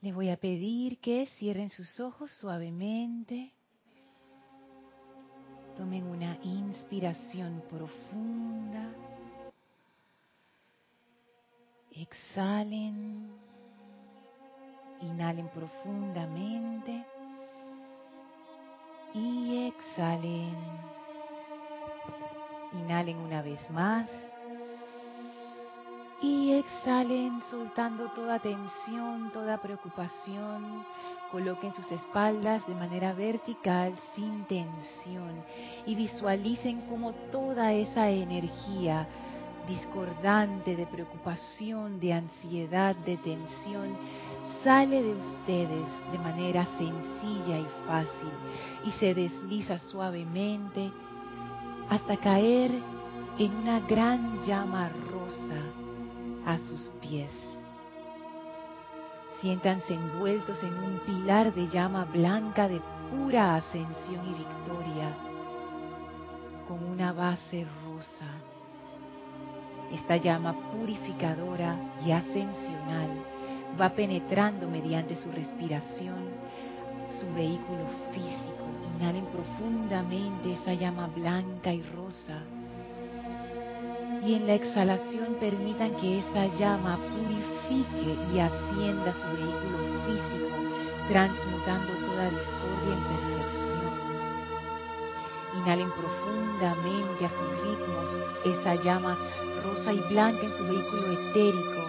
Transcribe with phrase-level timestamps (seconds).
[0.00, 3.52] Les voy a pedir que cierren sus ojos suavemente.
[5.76, 8.92] Tomen una inspiración profunda.
[11.92, 13.30] Exhalen.
[15.00, 17.04] Inhalen profundamente.
[19.14, 20.56] Y exhalen.
[22.72, 24.10] Inhalen una vez más.
[26.28, 30.84] Y exhalen soltando toda tensión, toda preocupación.
[31.30, 35.44] Coloquen sus espaldas de manera vertical, sin tensión.
[35.86, 39.06] Y visualicen como toda esa energía
[39.68, 43.96] discordante de preocupación, de ansiedad, de tensión,
[44.64, 48.32] sale de ustedes de manera sencilla y fácil
[48.84, 50.90] y se desliza suavemente
[51.88, 52.72] hasta caer
[53.38, 55.85] en una gran llama rosa
[56.46, 57.30] a sus pies.
[59.40, 65.14] Siéntanse envueltos en un pilar de llama blanca de pura ascensión y victoria,
[66.66, 68.26] con una base rosa.
[69.92, 73.10] Esta llama purificadora y ascensional
[73.78, 76.30] va penetrando mediante su respiración
[77.20, 78.64] su vehículo físico.
[78.98, 82.42] Inhalen profundamente esa llama blanca y rosa
[84.26, 90.56] y en la exhalación permitan que esa llama purifique y ascienda su vehículo físico,
[91.08, 93.86] transmutando toda discordia en perfección.
[95.58, 98.10] Inhalen profundamente a sus ritmos
[98.44, 99.16] esa llama
[99.62, 101.84] rosa y blanca en su vehículo etérico.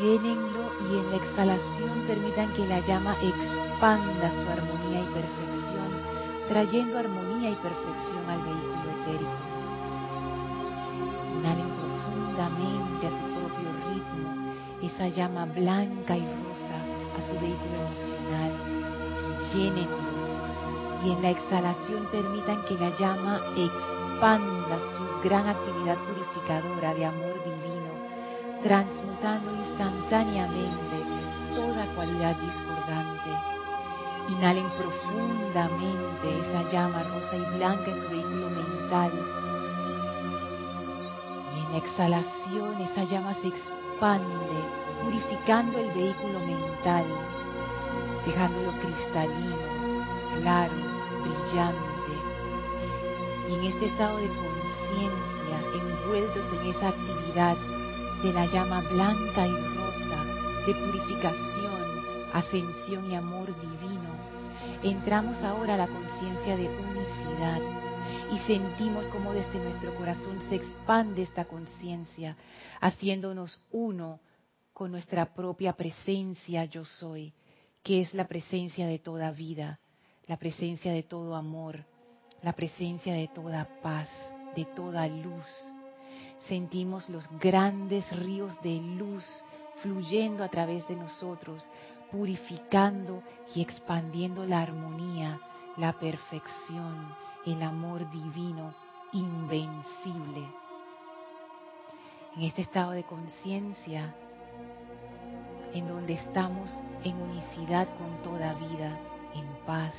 [0.00, 5.88] Llénenlo y en la exhalación permitan que la llama expanda su armonía y perfección,
[6.48, 9.55] trayendo armonía y perfección al vehículo etérico.
[14.96, 16.80] Esa llama blanca y rosa
[17.18, 18.52] a su vehículo emocional.
[19.52, 20.16] Llénenlo
[21.04, 27.34] y en la exhalación permitan que la llama expanda su gran actividad purificadora de amor
[27.44, 27.92] divino,
[28.62, 30.96] transmutando instantáneamente
[31.54, 33.30] toda cualidad discordante.
[34.30, 39.12] Inhalen profundamente esa llama rosa y blanca en su vehículo mental
[41.76, 47.04] exhalación esa llama se expande, purificando el vehículo mental,
[48.26, 49.56] dejándolo cristalino,
[50.40, 50.74] claro,
[51.22, 51.86] brillante.
[53.48, 57.56] Y en este estado de conciencia, envueltos en esa actividad
[58.22, 60.24] de la llama blanca y rosa
[60.66, 64.10] de purificación, ascensión y amor divino,
[64.82, 67.85] entramos ahora a la conciencia de unicidad
[68.32, 72.36] y sentimos como desde nuestro corazón se expande esta conciencia,
[72.80, 74.20] haciéndonos uno
[74.72, 77.32] con nuestra propia presencia yo soy,
[77.82, 79.78] que es la presencia de toda vida,
[80.26, 81.84] la presencia de todo amor,
[82.42, 84.08] la presencia de toda paz,
[84.56, 85.46] de toda luz.
[86.48, 89.24] Sentimos los grandes ríos de luz
[89.82, 91.68] fluyendo a través de nosotros,
[92.10, 93.22] purificando
[93.54, 95.40] y expandiendo la armonía,
[95.76, 98.74] la perfección, el amor divino
[99.12, 100.46] invencible.
[102.36, 104.14] En este estado de conciencia,
[105.72, 106.70] en donde estamos
[107.04, 108.98] en unicidad con toda vida,
[109.34, 109.94] en paz,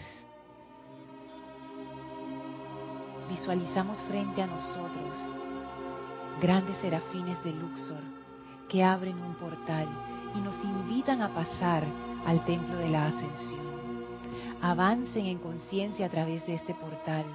[3.30, 5.18] visualizamos frente a nosotros
[6.41, 8.02] grandes serafines de Luxor
[8.69, 9.88] que abren un portal
[10.35, 11.85] y nos invitan a pasar
[12.25, 13.77] al templo de la ascensión
[14.62, 17.25] avancen en conciencia a través de este portal,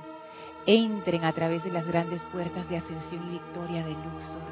[0.66, 4.43] entren a través de las grandes puertas de ascensión y victoria de Luxor,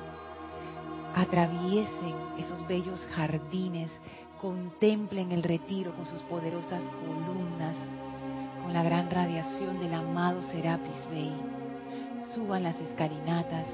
[1.14, 3.90] atraviesen esos bellos jardines,
[4.40, 7.76] contemplen el retiro con sus poderosas columnas,
[8.62, 11.32] con la gran radiación del amado Serapis Bey,
[12.34, 13.66] suban las escalinatas,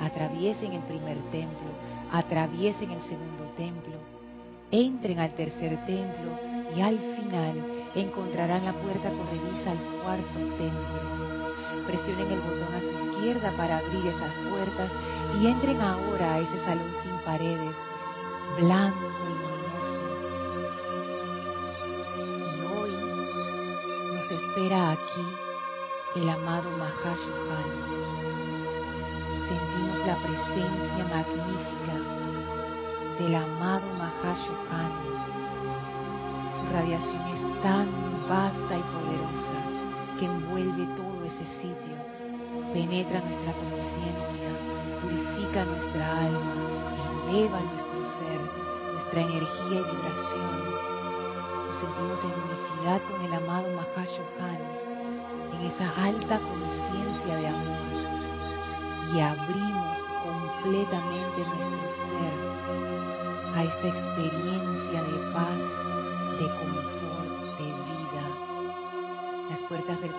[0.00, 1.68] atraviesen el primer templo,
[2.12, 3.96] atraviesen el segundo templo,
[4.70, 6.32] entren al tercer templo
[6.76, 11.14] y al final encontrarán la puerta corrediza al cuarto templo.
[11.86, 14.90] Presionen el botón a su izquierda para abrir esas puertas
[15.40, 17.76] y entren ahora a ese salón sin paredes,
[18.58, 20.02] blanco y luminoso.
[22.50, 22.92] Y hoy
[24.14, 25.26] nos espera aquí
[26.16, 27.68] el amado Mahashohan.
[29.48, 31.96] Sentimos la presencia magnífica
[33.18, 34.92] del amado Mahashohan.
[36.58, 37.88] Su radiación tan
[38.28, 39.56] vasta y poderosa
[40.18, 41.96] que envuelve todo ese sitio,
[42.74, 44.50] penetra nuestra conciencia,
[45.00, 46.52] purifica nuestra alma,
[47.26, 48.40] eleva nuestro ser,
[48.92, 50.54] nuestra energía y vibración.
[51.66, 54.60] Nos sentimos en unicidad con el amado Mahashohan,
[55.56, 57.80] en esa alta conciencia de amor.
[59.14, 61.80] Y abrimos completamente nuestro
[62.12, 62.36] ser
[63.56, 65.60] a esta experiencia de paz,
[66.38, 66.83] de confort,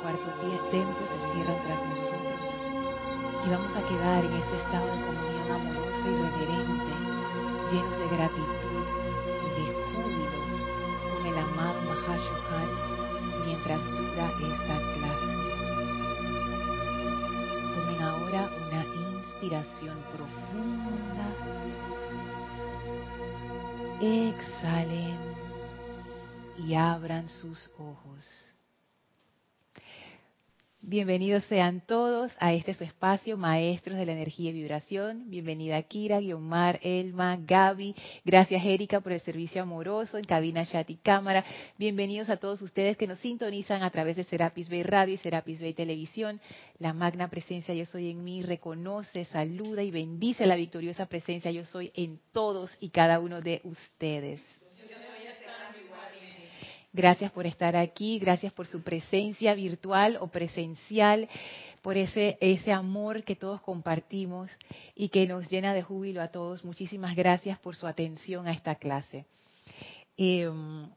[0.06, 0.30] cuarto
[0.69, 2.40] templo se cierran tras nosotros
[3.44, 6.94] y vamos a quedar en este estado de comunión amorosa y reverente,
[7.72, 8.86] llenos de gratitud
[9.42, 10.40] y de júbilo
[11.10, 12.69] con el amado Mahashohan
[13.48, 15.34] mientras dura esta clase.
[17.74, 18.86] Tomen ahora una
[19.18, 21.28] inspiración profunda.
[24.01, 25.18] Exhalen
[26.60, 28.44] y abran sus ojos.
[30.88, 35.32] Bienvenidos sean todos a este su espacio, Maestros de la Energía y Vibración.
[35.32, 37.96] Bienvenida Kira, Guiomar, Elma, Gaby.
[38.24, 41.44] Gracias Erika por el servicio amoroso en cabina, chat y cámara.
[41.80, 45.60] Bienvenidos a todos ustedes que nos sintonizan a través de Serapis Bay Radio y Serapis
[45.60, 46.40] Bay Televisión.
[46.78, 51.66] La magna presencia Yo Soy en mí reconoce, saluda y bendice la victoriosa presencia Yo
[51.66, 54.40] Soy en todos y cada uno de ustedes.
[56.95, 61.27] Gracias por estar aquí, gracias por su presencia virtual o presencial,
[61.81, 64.50] por ese, ese amor que todos compartimos
[64.95, 66.63] y que nos llena de júbilo a todos.
[66.63, 69.25] Muchísimas gracias por su atención a esta clase.
[70.15, 70.88] Em,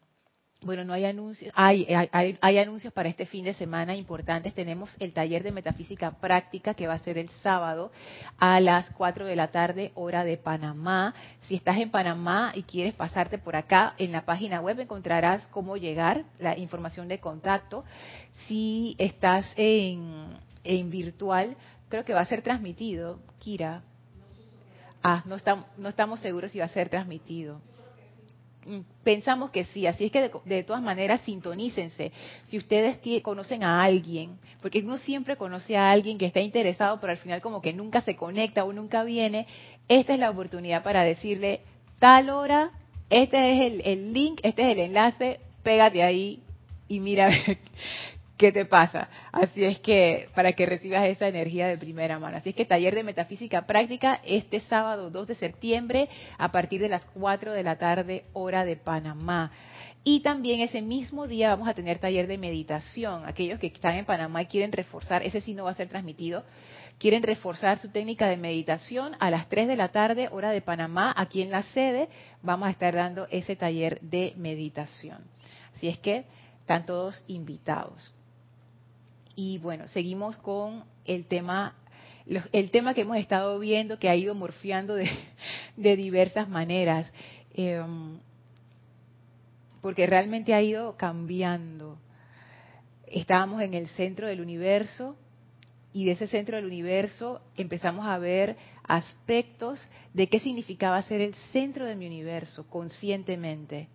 [0.60, 4.54] bueno, no hay anuncios, hay, hay, anuncios para este fin de semana importantes.
[4.54, 7.92] Tenemos el taller de metafísica práctica que va a ser el sábado
[8.38, 11.14] a las 4 de la tarde, hora de Panamá.
[11.42, 15.76] Si estás en Panamá y quieres pasarte por acá, en la página web encontrarás cómo
[15.76, 17.84] llegar, la información de contacto.
[18.48, 20.26] Si estás en,
[20.64, 21.56] en virtual,
[21.88, 23.82] creo que va a ser transmitido, Kira.
[25.04, 25.36] Ah, no,
[25.76, 27.60] no estamos seguros si va a ser transmitido.
[29.02, 32.12] Pensamos que sí, así es que de, todas maneras sintonícense.
[32.46, 37.12] Si ustedes conocen a alguien, porque uno siempre conoce a alguien que está interesado, pero
[37.12, 39.46] al final como que nunca se conecta o nunca viene,
[39.88, 41.60] esta es la oportunidad para decirle
[41.98, 42.70] tal hora,
[43.10, 46.42] este es el, el link, este es el enlace, pégate ahí
[46.88, 47.30] y mira
[48.38, 49.08] qué te pasa.
[49.32, 52.38] Así es que para que recibas esa energía de primera mano.
[52.38, 56.08] Así es que taller de metafísica práctica este sábado 2 de septiembre
[56.38, 59.50] a partir de las 4 de la tarde hora de Panamá.
[60.04, 63.26] Y también ese mismo día vamos a tener taller de meditación.
[63.26, 66.44] Aquellos que están en Panamá y quieren reforzar, ese sí no va a ser transmitido,
[66.98, 71.12] quieren reforzar su técnica de meditación a las 3 de la tarde hora de Panamá,
[71.16, 72.08] aquí en la sede,
[72.40, 75.24] vamos a estar dando ese taller de meditación.
[75.74, 76.24] Así es que
[76.60, 78.14] están todos invitados.
[79.40, 81.76] Y bueno, seguimos con el tema,
[82.50, 84.96] el tema que hemos estado viendo que ha ido morfeando
[85.76, 87.08] de, diversas maneras,
[87.54, 88.18] em,
[89.80, 91.98] porque realmente ha ido cambiando.
[93.06, 95.14] Estábamos en el centro del universo
[95.92, 99.80] y de ese centro del universo empezamos a ver aspectos
[100.14, 103.86] de qué significaba ser el centro de mi universo conscientemente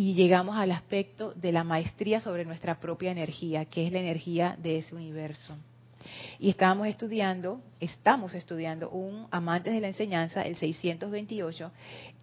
[0.00, 4.56] y llegamos al aspecto de la maestría sobre nuestra propia energía, que es la energía
[4.58, 5.54] de ese universo.
[6.38, 11.70] Y estábamos estudiando, estamos estudiando un Amantes de la Enseñanza, el 628,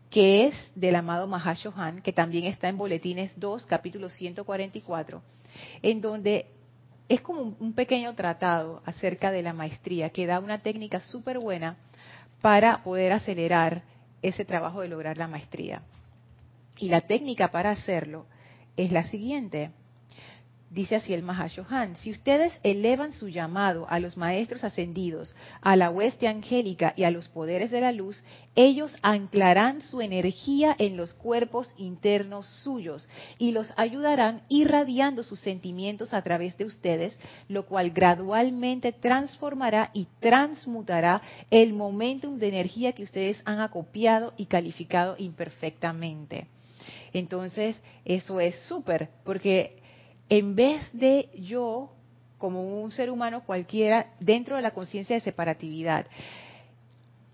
[0.09, 5.22] que es del amado Mahashohan, que también está en Boletines 2, capítulo 144,
[5.84, 6.48] en donde
[7.07, 11.77] es como un pequeño tratado acerca de la maestría, que da una técnica súper buena
[12.41, 13.84] para poder acelerar
[14.24, 15.84] ese trabajo de lograr la maestría.
[16.79, 18.25] Y la técnica para hacerlo
[18.75, 19.72] es la siguiente.
[20.69, 25.89] Dice así el Mahashohan, si ustedes elevan su llamado a los maestros ascendidos, a la
[25.89, 28.22] hueste angélica y a los poderes de la luz,
[28.53, 33.07] ellos anclarán su energía en los cuerpos internos suyos
[33.39, 37.17] y los ayudarán irradiando sus sentimientos a través de ustedes,
[37.48, 44.48] lo cual gradualmente transformará y transmutará el momentum de energía que ustedes han acopiado y
[44.48, 46.48] calificado imperfectamente.
[47.17, 49.81] Entonces, eso es súper, porque
[50.29, 51.91] en vez de yo,
[52.38, 56.05] como un ser humano cualquiera, dentro de la conciencia de separatividad,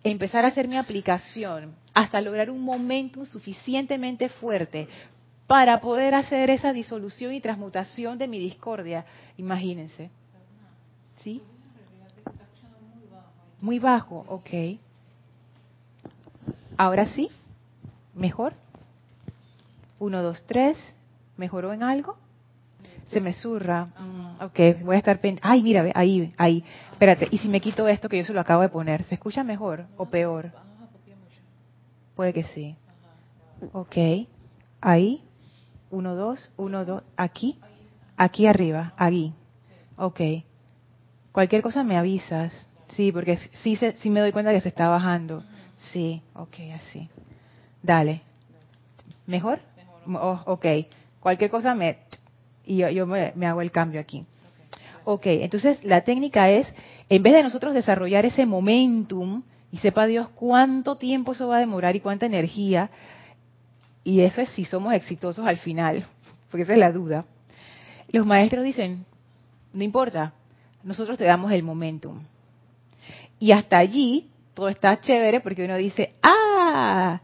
[0.01, 4.87] empezar a hacer mi aplicación hasta lograr un momento suficientemente fuerte
[5.47, 10.09] para poder hacer esa disolución y transmutación de mi discordia, imagínense.
[11.17, 11.41] ¿Sí?
[13.59, 14.79] Muy bajo, ok.
[16.77, 17.29] Ahora sí,
[18.15, 18.62] mejor.
[20.03, 20.77] Uno, dos, tres.
[21.37, 22.17] ¿Mejoró en algo?
[23.07, 23.85] Se me surra.
[23.85, 25.41] Mm, ok, voy a estar pendiente.
[25.47, 26.61] Ay, mira, ahí, ahí.
[26.91, 29.05] Espérate, ¿y si me quito esto que yo se lo acabo de poner?
[29.05, 30.51] ¿Se escucha mejor o peor?
[32.15, 32.75] Puede que sí.
[33.71, 33.95] Ok.
[34.81, 35.23] Ahí.
[35.89, 37.03] Uno, dos, uno, dos.
[37.15, 37.57] Aquí.
[38.17, 38.91] Aquí arriba.
[38.97, 39.33] Aquí.
[39.95, 40.19] Ok.
[41.31, 42.51] Cualquier cosa me avisas.
[42.89, 45.43] Sí, porque sí, sí me doy cuenta que se está bajando.
[45.93, 47.09] Sí, ok, así.
[47.81, 48.21] Dale.
[49.25, 49.61] ¿Mejor?
[50.07, 50.65] Oh, ok.
[51.19, 51.97] Cualquier cosa me...
[52.65, 54.25] Y yo, me, me hago el cambio aquí.
[55.05, 56.67] Ok, entonces la técnica es,
[57.09, 61.59] en vez de nosotros desarrollar ese momentum, y sepa Dios cuánto tiempo eso va a
[61.59, 62.89] demorar y cuánta energía,
[64.03, 66.05] y eso es si somos exitosos al final,
[66.51, 67.25] porque esa es la duda.
[68.09, 69.05] Los maestros dicen,
[69.73, 70.33] no importa,
[70.83, 72.21] nosotros te damos el momentum.
[73.39, 77.19] Y hasta allí todo está chévere porque uno dice, ah,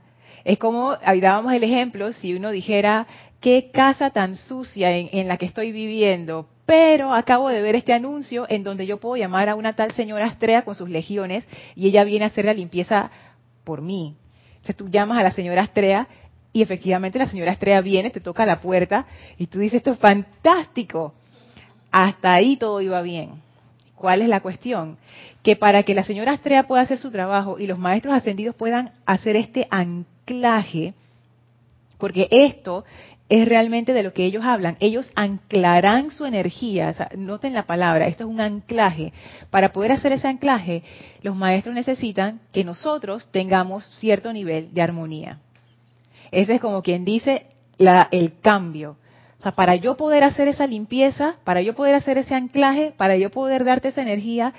[0.50, 3.06] es como, ahí dábamos el ejemplo, si uno dijera,
[3.40, 8.48] qué casa tan sucia en, la que estoy viviendo, pero acabo de ver este anuncio
[8.50, 12.04] en donde yo puedo llamar a una tal señora Astrea con sus legiones y ella
[12.04, 13.12] viene a hacer la limpieza
[13.64, 14.16] por mí.
[14.54, 16.08] Entonces tú llamas a la señora Astrea
[16.52, 19.06] y efectivamente la señora Astrea viene, te toca la puerta
[19.38, 21.14] y tú dices, esto es fantástico.
[21.92, 23.34] Hasta ahí todo iba bien.
[23.94, 24.98] ¿Cuál es la cuestión?
[25.44, 28.94] Que para que la señora Astrea pueda hacer su trabajo y los maestros ascendidos puedan
[29.06, 29.68] hacer este
[31.98, 32.86] porque esto
[33.30, 34.76] es realmente de lo que ellos hablan.
[34.80, 39.14] Ellos anclarán su energía, noten la palabra, esto es un anclaje.
[39.52, 40.84] Para poder hacer ese anclaje,
[41.22, 45.40] los maestros necesitan que nosotros tengamos cierto nivel de armonía.
[46.32, 47.46] Ese es como quien dice
[48.12, 48.98] el cambio.
[49.40, 53.16] O sea, para yo poder hacer esa limpieza, para yo poder hacer ese anclaje, para
[53.16, 54.54] yo poder darte esa energía,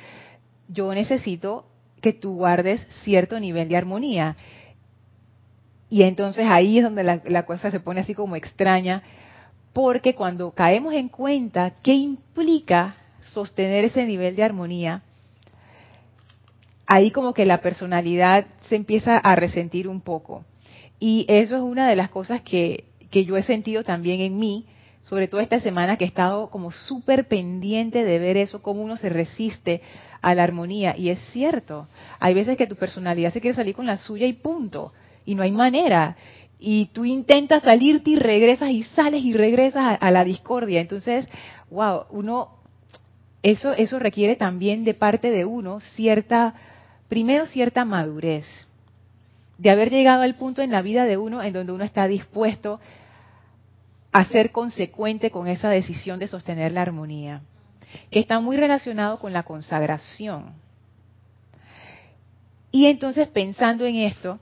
[0.69, 1.67] yo necesito
[2.01, 4.37] que tú guardes cierto nivel de armonía.
[5.91, 9.03] Y entonces ahí es donde la, cosa se pone así como extraña,
[9.73, 15.03] porque cuando caemos en cuenta qué implica sostener ese nivel de armonía,
[16.87, 20.45] ahí como que la personalidad se empieza a resentir un poco.
[21.01, 24.67] Y eso es una de las cosas que, que yo he sentido también en mí,
[25.03, 28.97] sobre todo esta semana que he estado como súper pendiente de ver eso, cómo uno
[28.97, 29.83] se resiste
[30.23, 30.97] a la armonía.
[30.97, 31.89] Y es cierto,
[32.21, 34.93] hay veces que tu personalidad se quiere salir con la suya y punto,
[35.25, 36.17] y no hay manera.
[36.59, 40.81] Y tú intentas salirte y regresas y sales y regresas a, la discordia.
[40.81, 41.29] Entonces,
[41.71, 42.59] wow, uno,
[43.43, 46.55] eso, eso requiere también de parte de uno cierta,
[47.09, 48.47] primero cierta madurez,
[49.57, 52.81] de haber llegado al punto en la vida de uno en donde uno está dispuesto
[54.13, 57.43] a ser consecuente con esa decisión de sostener la armonía,
[58.11, 60.53] que está muy relacionado con la consagración.
[62.73, 64.39] Y entonces pensando en esto,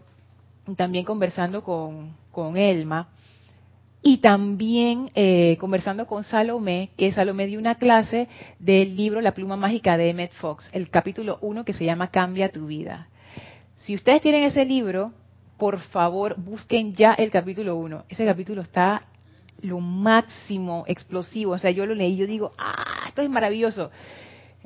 [0.76, 3.08] también conversando con, con Elma,
[4.02, 9.56] y también eh, conversando con Salomé, que Salomé dio una clase del libro La pluma
[9.56, 13.08] mágica de Emmett Fox, el capítulo 1 que se llama Cambia tu vida.
[13.76, 15.12] Si ustedes tienen ese libro,
[15.56, 18.04] por favor busquen ya el capítulo 1.
[18.08, 19.02] Ese capítulo está
[19.60, 21.52] lo máximo explosivo.
[21.52, 23.90] O sea, yo lo leí, yo digo, ah, esto es maravilloso.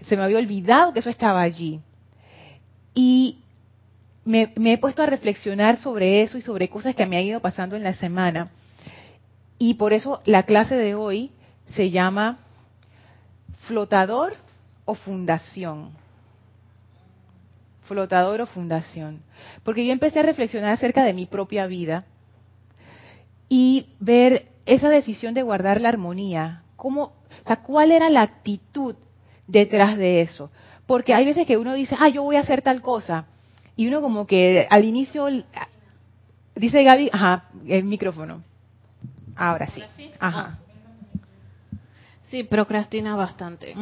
[0.03, 1.81] Se me había olvidado que eso estaba allí.
[2.95, 3.42] Y
[4.25, 7.77] me, he puesto a reflexionar sobre eso y sobre cosas que me han ido pasando
[7.77, 8.51] en la semana.
[9.59, 11.31] Y por eso la clase de hoy
[11.67, 12.39] se llama
[13.67, 14.35] flotador
[14.85, 15.91] o fundación.
[17.83, 19.23] Flotador o fundación.
[19.65, 22.05] Porque yo empecé a reflexionar acerca de mi propia vida
[23.49, 28.95] y ver esa decisión de guardar la armonía, ¿cómo, o sea, ¿cuál era la actitud
[29.47, 30.51] detrás de eso?
[30.87, 33.27] Porque hay veces que uno dice, ah, yo voy a hacer tal cosa,
[33.77, 35.27] y uno como que al inicio,
[36.55, 38.43] dice Gaby, ajá, el micrófono.
[39.35, 39.83] Ahora sí.
[40.19, 40.59] Ajá.
[42.25, 43.75] Sí, procrastina bastante.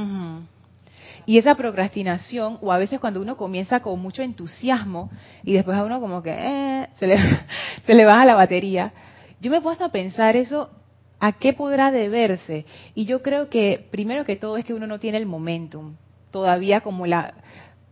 [1.27, 5.11] Y esa procrastinación, o a veces cuando uno comienza con mucho entusiasmo
[5.45, 7.17] y después a uno como que eh, se, le,
[7.87, 8.93] se le baja la batería,
[9.41, 10.71] yo me he puesto a pensar eso,
[11.19, 12.65] ¿a qué podrá deberse?
[12.95, 15.95] Y yo creo que primero que todo es que uno no tiene el momentum,
[16.31, 17.35] todavía como la,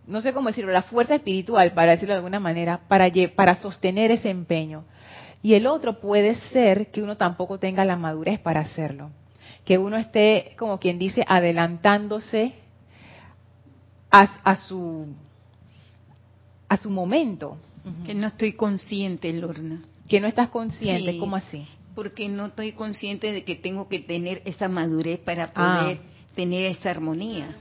[0.09, 4.11] no sé cómo decirlo, la fuerza espiritual, para decirlo de alguna manera, para, para sostener
[4.11, 4.85] ese empeño.
[5.43, 9.11] Y el otro puede ser que uno tampoco tenga la madurez para hacerlo,
[9.65, 12.55] que uno esté, como quien dice, adelantándose
[14.11, 15.07] a, su
[16.69, 17.59] a su momento.
[18.05, 21.69] Que no estoy consciente, Lorna que no estás consciente, ¿cómo así?
[21.95, 25.81] Porque no estoy consciente de que tengo que tener esa madurez para ah.
[25.81, 26.01] poder
[26.35, 27.57] tener esa armonía.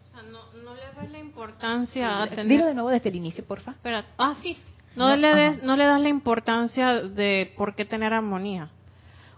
[0.00, 2.48] O sea, no, le das la importancia a tener...
[2.48, 3.72] Dilo de nuevo desde el inicio, porfa.
[3.72, 4.04] Espera.
[4.18, 4.56] Ah, sí.
[4.94, 8.70] No, le des, no le das la importancia de por qué tener armonía.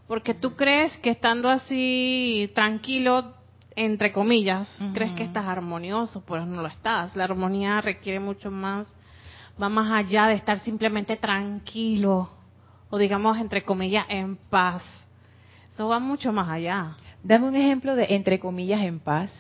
[0.06, 3.34] Porque tú crees que estando así tranquilo,
[3.74, 7.14] entre comillas, crees que estás armonioso, pero no lo estás.
[7.16, 8.94] La armonía requiere mucho más
[9.60, 12.30] va más allá de estar simplemente tranquilo
[12.90, 14.82] o digamos entre comillas en paz.
[15.72, 16.96] Eso va mucho más allá.
[17.22, 19.30] Dame un ejemplo de entre comillas en paz.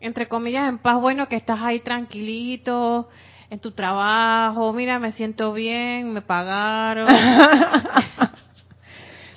[0.00, 3.08] Entre comillas en paz, bueno, que estás ahí tranquilito
[3.50, 7.08] en tu trabajo, mira, me siento bien, me pagaron.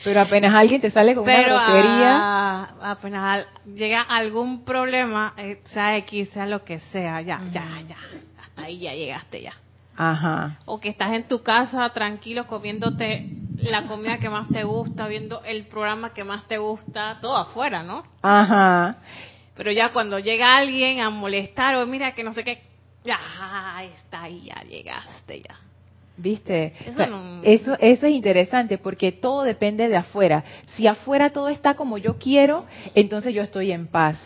[0.03, 2.63] Pero apenas alguien te sale con una grosería.
[2.81, 7.97] apenas llega algún problema, eh, sea X, sea lo que sea, ya, ya, ya.
[8.41, 9.53] Hasta ahí ya llegaste ya.
[9.97, 10.59] Ajá.
[10.65, 15.43] O que estás en tu casa tranquilo comiéndote la comida que más te gusta, viendo
[15.43, 18.03] el programa que más te gusta, todo afuera, ¿no?
[18.21, 18.95] Ajá.
[19.59, 22.61] Pero ya cuando llega alguien a molestar o mira que no sé qué,
[23.03, 23.19] ya
[23.93, 25.59] está ahí, ya llegaste ya.
[26.15, 26.71] ¿Viste?
[27.43, 30.45] Eso, eso, es interesante porque todo depende de afuera.
[30.75, 34.17] Si afuera todo está como yo quiero, entonces yo estoy en paz.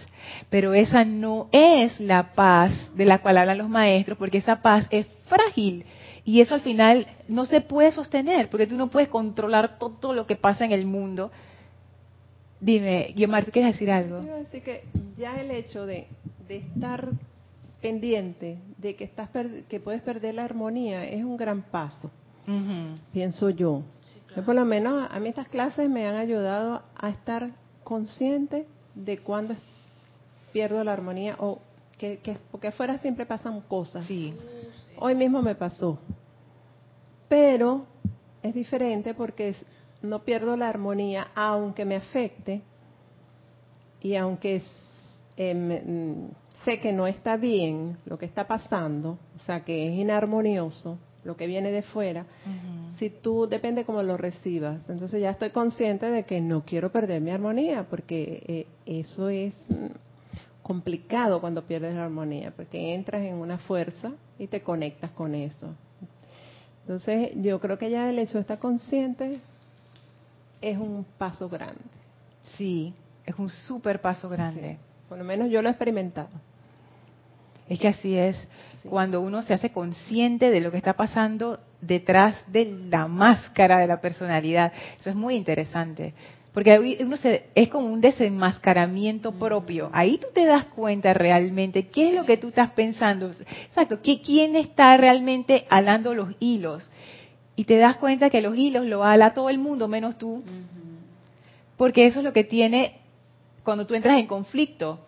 [0.51, 4.85] Pero esa no es la paz de la cual hablan los maestros, porque esa paz
[4.91, 5.83] es frágil.
[6.23, 10.27] Y eso al final no se puede sostener, porque tú no puedes controlar todo lo
[10.27, 11.31] que pasa en el mundo.
[12.63, 14.21] Dime, Guillermo, quieres decir algo?
[14.21, 14.83] decir que
[15.17, 16.07] ya el hecho de,
[16.47, 17.09] de estar
[17.81, 19.29] pendiente de que estás
[19.67, 22.09] que puedes perder la armonía es un gran paso,
[23.11, 23.83] pienso yo.
[24.45, 27.51] Por lo menos a mí estas clases me han ayudado a estar
[27.83, 28.65] consciente
[28.95, 29.55] de cuando
[30.53, 31.59] pierdo la armonía o
[31.97, 32.17] que,
[32.49, 34.05] porque afuera siempre pasan cosas.
[34.05, 34.33] Sí.
[34.97, 35.99] Hoy mismo me pasó,
[37.27, 37.85] pero
[38.41, 39.53] es diferente porque
[40.03, 42.61] no pierdo la armonía aunque me afecte
[44.01, 44.61] y aunque
[45.37, 46.15] eh,
[46.63, 51.37] sé que no está bien lo que está pasando, o sea, que es inarmonioso lo
[51.37, 52.25] que viene de fuera,
[52.99, 54.81] si tú depende cómo lo recibas.
[54.89, 59.53] Entonces ya estoy consciente de que no quiero perder mi armonía, porque eh, eso es
[60.61, 65.69] complicado cuando pierdes la armonía, porque entras en una fuerza y te conectas con eso.
[66.81, 69.39] Entonces yo creo que ya el hecho de estar consciente
[70.63, 71.81] es un paso grande.
[72.41, 72.93] Sí,
[73.25, 74.77] es un súper paso grande.
[75.09, 76.29] Por lo menos yo lo he experimentado.
[77.67, 78.47] Es que así es,
[78.83, 83.87] cuando uno se hace consciente de lo que está pasando detrás de la máscara de
[83.87, 84.73] la personalidad.
[84.99, 86.13] Eso es muy interesante.
[86.53, 89.89] Porque uno se, es como un desenmascaramiento propio.
[89.91, 93.31] Ahí tú te das cuenta realmente qué es lo que tú estás pensando.
[93.65, 96.89] Exacto, que, quién está realmente alando los hilos.
[97.55, 100.43] Y te das cuenta que los hilos lo ala todo el mundo menos tú.
[101.77, 102.97] Porque eso es lo que tiene
[103.63, 104.99] cuando tú entras en conflicto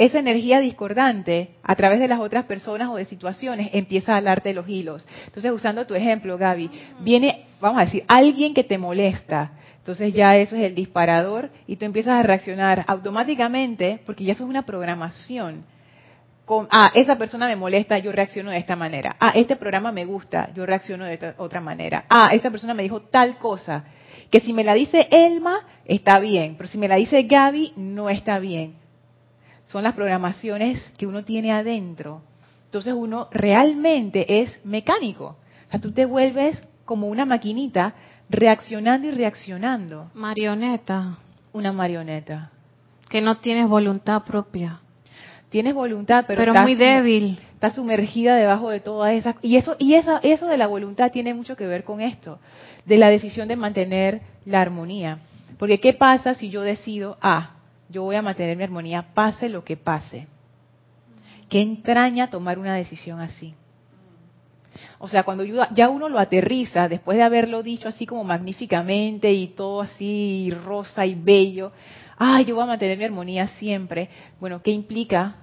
[0.00, 4.54] esa energía discordante a través de las otras personas o de situaciones empieza a alarte
[4.54, 5.06] los hilos.
[5.26, 9.52] Entonces, usando tu ejemplo, Gaby, viene, vamos a decir, alguien que te molesta.
[9.76, 14.44] Entonces ya eso es el disparador y tú empiezas a reaccionar automáticamente, porque ya eso
[14.44, 15.64] es una programación.
[16.44, 19.16] Con, ah, esa persona me molesta, yo reacciono de esta manera.
[19.20, 22.06] Ah, este programa me gusta, yo reacciono de esta, otra manera.
[22.08, 23.84] Ah, esta persona me dijo tal cosa,
[24.30, 28.10] que si me la dice Elma, está bien, pero si me la dice Gaby, no
[28.10, 28.80] está bien
[29.70, 32.22] son las programaciones que uno tiene adentro.
[32.64, 35.36] Entonces uno realmente es mecánico.
[35.68, 37.94] O sea, tú te vuelves como una maquinita
[38.28, 40.10] reaccionando y reaccionando.
[40.14, 41.18] Marioneta.
[41.52, 42.50] Una marioneta.
[43.08, 44.80] Que no tienes voluntad propia.
[45.50, 47.38] Tienes voluntad, pero, pero muy débil.
[47.54, 51.34] Está sumergida debajo de todas esas y eso y esa, eso de la voluntad tiene
[51.34, 52.38] mucho que ver con esto,
[52.86, 55.18] de la decisión de mantener la armonía.
[55.58, 57.56] Porque qué pasa si yo decido, ah,
[57.90, 60.26] yo voy a mantener mi armonía pase lo que pase.
[61.50, 63.54] ¿Qué entraña tomar una decisión así?
[64.98, 69.48] O sea, cuando ya uno lo aterriza, después de haberlo dicho así como magníficamente y
[69.48, 71.72] todo así rosa y bello,
[72.16, 74.08] ay, yo voy a mantener mi armonía siempre.
[74.38, 75.36] Bueno, ¿qué implica?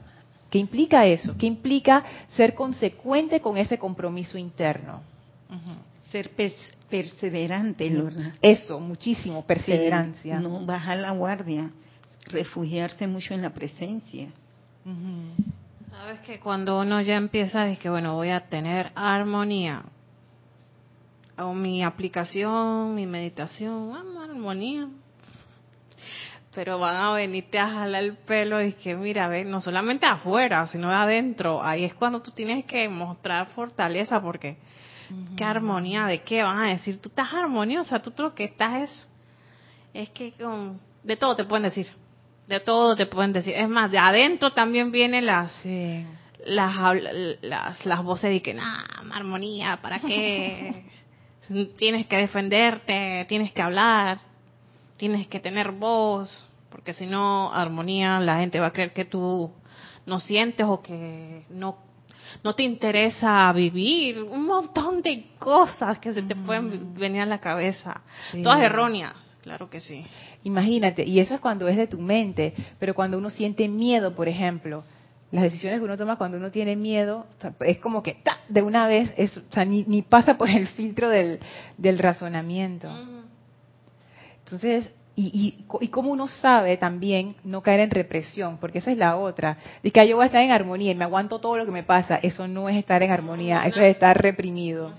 [0.50, 1.36] ¿Qué implica eso?
[1.38, 5.02] ¿Qué implica ser consecuente con ese compromiso interno?
[6.12, 6.32] Ser
[6.90, 8.38] perseverante, Lorna.
[8.42, 10.40] Eso, muchísimo, perseverancia.
[10.40, 11.70] no bajar la guardia
[12.28, 14.30] refugiarse mucho en la presencia.
[15.98, 19.82] Sabes que cuando uno ya empieza, es que bueno, voy a tener armonía.
[21.36, 24.90] Hago mi aplicación, mi meditación, armonía.
[26.54, 30.68] Pero van a venirte a jalar el pelo y que mira, ve, no solamente afuera,
[30.68, 31.64] sino adentro.
[31.64, 34.58] Ahí es cuando tú tienes que mostrar fortaleza porque
[35.36, 39.08] qué armonía, de qué van a decir, tú estás armoniosa, tú lo que estás es,
[39.96, 41.88] es que con, de todo te pueden decir
[42.48, 43.54] de todo te pueden decir.
[43.56, 45.64] Es más, de adentro también vienen las,
[46.46, 50.86] las, las, voces de que, nah, armonía, ¿para qué?
[51.78, 54.20] tienes que defenderte, tienes que hablar,
[54.98, 59.52] tienes que tener voz, porque si no, armonía, la gente va a creer que tú
[60.06, 61.87] no sientes o que no
[62.44, 67.40] no te interesa vivir, un montón de cosas que se te pueden venir a la
[67.40, 68.42] cabeza, Sí.
[68.42, 70.06] todas erróneas, claro que sí.
[70.44, 74.28] Imagínate, y eso es cuando es de tu mente, pero cuando uno siente miedo, por
[74.28, 74.84] ejemplo,
[75.32, 77.26] las decisiones que uno toma cuando uno tiene miedo,
[77.60, 78.38] es como que ¡ta!
[78.48, 81.40] de una vez, es, o sea, ni, ni pasa por el filtro del,
[81.78, 82.90] del razonamiento.
[84.46, 84.90] Entonces,
[85.20, 88.98] y, y, co- y cómo uno sabe también no caer en represión, porque esa es
[89.00, 91.58] la otra, de que ah, yo voy a estar en armonía y me aguanto todo
[91.58, 94.94] lo que me pasa, eso no es estar en armonía, eso es estar reprimido.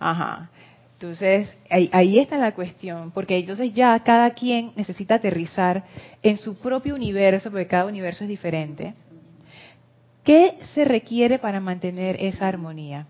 [0.00, 0.48] Ajá.
[0.94, 5.84] Entonces, ahí, ahí está la cuestión, porque entonces ya cada quien necesita aterrizar
[6.22, 8.94] en su propio universo, porque cada universo es diferente.
[10.24, 13.06] ¿Qué se requiere para mantener esa armonía?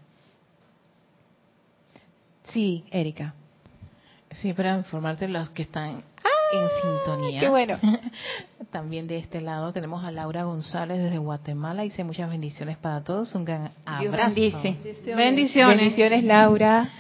[2.45, 3.35] Sí, Erika.
[4.41, 6.03] Sí, para informarte los que están
[6.55, 7.41] en sintonía.
[7.41, 7.79] qué bueno.
[8.71, 11.83] También de este lado tenemos a Laura González desde Guatemala.
[11.83, 13.35] Dice muchas bendiciones para todos.
[13.35, 14.35] Un gran Dios abrazo.
[14.35, 14.77] bendice.
[15.15, 15.77] Bendiciones.
[15.79, 16.91] Bendiciones, Laura.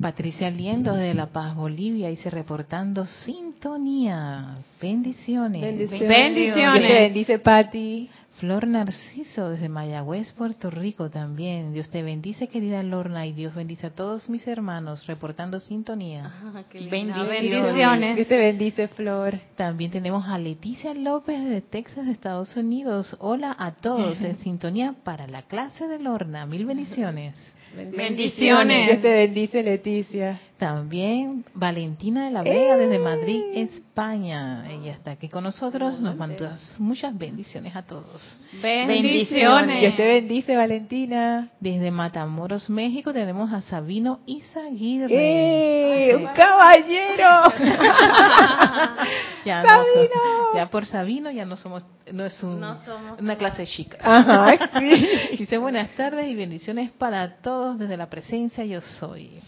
[0.00, 2.08] Patricia Liendo desde La Paz, Bolivia.
[2.08, 4.54] Dice reportando sintonía.
[4.80, 5.62] Bendiciones.
[5.62, 6.08] Bendiciones.
[6.08, 7.14] Bendiciones.
[7.14, 8.10] Dios te bendice.
[8.38, 11.72] Flor Narciso desde Mayagüez, Puerto Rico también.
[11.72, 16.32] Dios te bendice, querida Lorna, y Dios bendice a todos mis hermanos, reportando sintonía.
[16.72, 17.28] Bendiciones.
[17.28, 18.16] Bendiciones.
[18.16, 19.38] Dios te bendice, Flor.
[19.56, 23.16] También tenemos a Leticia López de Texas, Estados Unidos.
[23.20, 26.44] Hola a todos, en sintonía para la clase de Lorna.
[26.44, 27.34] Mil bendiciones.
[27.76, 28.88] Bendiciones.
[28.88, 30.40] Dios te bendice, Leticia.
[30.64, 34.64] También Valentina de la Vega desde Madrid, España.
[34.70, 38.38] Ella está aquí con nosotros, nos manda muchas bendiciones a todos.
[38.62, 39.80] Bendiciones.
[39.82, 41.50] Dios te bendice, Valentina.
[41.60, 45.08] Desde Matamoros, México, tenemos a Sabino Izaguirre.
[45.10, 46.16] ¡Eh!
[46.16, 47.28] ¡Un caballero!
[49.44, 50.54] Ya, no Sabino.
[50.56, 54.00] ya por Sabino ya no somos, no es un- No somos una clase de chicas.
[54.02, 55.06] Ajá, sí.
[55.38, 59.40] Dice buenas tardes y bendiciones para todos desde la presencia yo soy.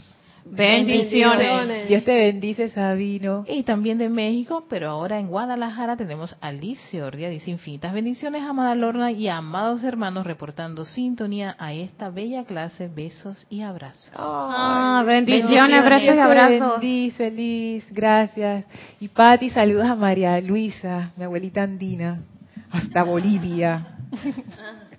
[0.50, 1.88] Bendiciones.
[1.88, 3.44] Dios te bendice, Sabino.
[3.48, 7.28] Y también de México, pero ahora en Guadalajara tenemos a Alicia Orria.
[7.28, 12.88] Dice infinitas bendiciones, amada Lorna y amados hermanos, reportando sintonía a esta bella clase.
[12.88, 14.10] Besos y abrazos.
[14.14, 16.80] Ah, bendiciones, abrazos y te abrazos.
[16.80, 17.84] bendice, Liz.
[17.90, 18.64] Gracias.
[19.00, 22.20] Y Patti, saludos a María Luisa, mi abuelita andina,
[22.70, 23.86] hasta Bolivia.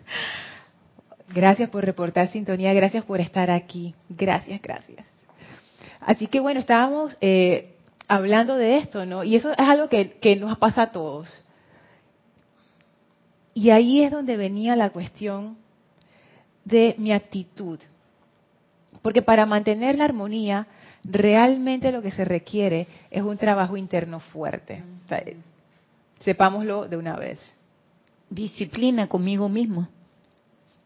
[1.29, 3.93] Gracias por reportar sintonía, gracias por estar aquí.
[4.09, 5.05] Gracias, gracias.
[5.99, 7.75] Así que bueno, estábamos eh,
[8.07, 9.23] hablando de esto, ¿no?
[9.23, 11.43] Y eso es algo que, que nos pasa a todos.
[13.53, 15.57] Y ahí es donde venía la cuestión
[16.63, 17.79] de mi actitud.
[19.01, 20.67] Porque para mantener la armonía,
[21.03, 24.83] realmente lo que se requiere es un trabajo interno fuerte.
[25.05, 25.23] O sea,
[26.19, 27.39] sepámoslo de una vez.
[28.29, 29.87] Disciplina conmigo mismo.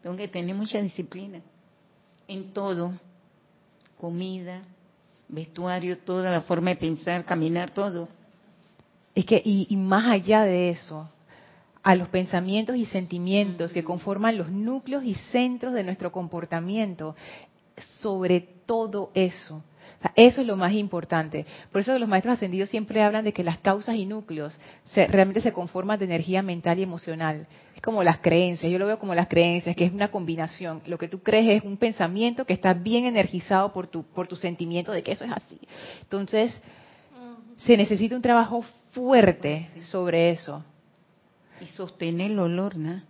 [0.02, 1.40] Tengo que tener mucha disciplina
[2.28, 2.92] en todo.
[3.98, 4.62] Comida,
[5.32, 8.08] vestuario, toda la forma de pensar, caminar, todo.
[9.14, 11.08] Es que, y, y más allá de eso,
[11.82, 17.16] a los pensamientos y sentimientos que conforman los núcleos y centros de nuestro comportamiento,
[17.98, 19.64] sobre todo eso.
[20.02, 21.46] Sea, eso es lo más importante.
[21.70, 25.40] Por eso los maestros ascendidos siempre hablan de que las causas y núcleos se- realmente
[25.40, 27.46] se conforman de energía mental y emocional.
[27.76, 30.82] Es como las creencias, yo lo veo como las creencias, que es una combinación.
[30.86, 34.36] Lo que tú crees es un pensamiento que está bien energizado por tu, por tu
[34.36, 35.58] sentimiento de que eso es así.
[36.02, 36.60] Entonces,
[37.56, 40.64] se necesita un trabajo fuerte sobre eso.
[41.60, 43.02] Y sostener el olor, ¿no?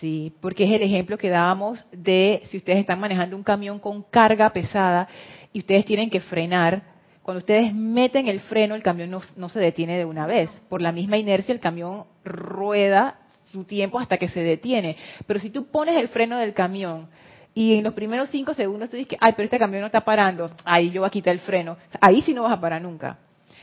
[0.00, 4.02] Sí, porque es el ejemplo que dábamos de si ustedes están manejando un camión con
[4.02, 5.06] carga pesada
[5.52, 6.82] y ustedes tienen que frenar,
[7.22, 10.50] cuando ustedes meten el freno, el camión no, se detiene de una vez.
[10.68, 13.20] Por la misma inercia, el camión rueda
[13.52, 14.96] su tiempo hasta que se detiene.
[15.26, 17.08] Pero si tú pones el freno del camión
[17.54, 20.50] y en los primeros cinco segundos tú dices, ay, pero este camión no está parando,
[20.64, 23.18] ahí yo voy a quitar el freno, ahí sí no vas a parar nunca.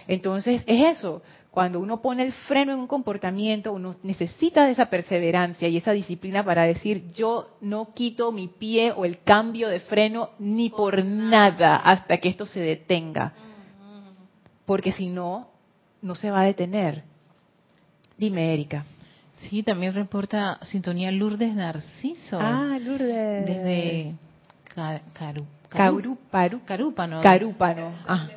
[0.07, 1.21] Entonces, es eso.
[1.51, 5.91] Cuando uno pone el freno en un comportamiento, uno necesita de esa perseverancia y esa
[5.93, 11.03] disciplina para decir, yo no quito mi pie o el cambio de freno ni por
[11.03, 13.33] nada hasta que esto se detenga.
[14.65, 15.47] Porque si no,
[16.03, 17.03] no se va a detener.
[18.17, 18.85] Dime, Erika.
[19.39, 22.37] Sí, también reporta sintonía Lourdes Narciso.
[22.39, 23.45] Ah, Lourdes.
[23.45, 24.13] desde
[24.75, 27.21] Ca- Caru- Caru- Paru- Carúpano.
[27.21, 27.91] Carúpano.
[28.07, 28.27] Ah.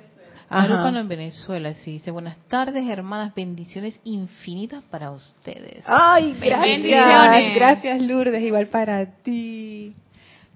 [0.53, 0.69] Ajá.
[0.69, 1.93] Carúpano en Venezuela, sí.
[1.93, 5.83] Dice, buenas tardes, hermanas, bendiciones infinitas para ustedes.
[5.87, 6.61] Ay, gracias.
[6.61, 7.55] Bendiciones.
[7.55, 8.43] Gracias, Lourdes.
[8.43, 9.95] Igual para ti.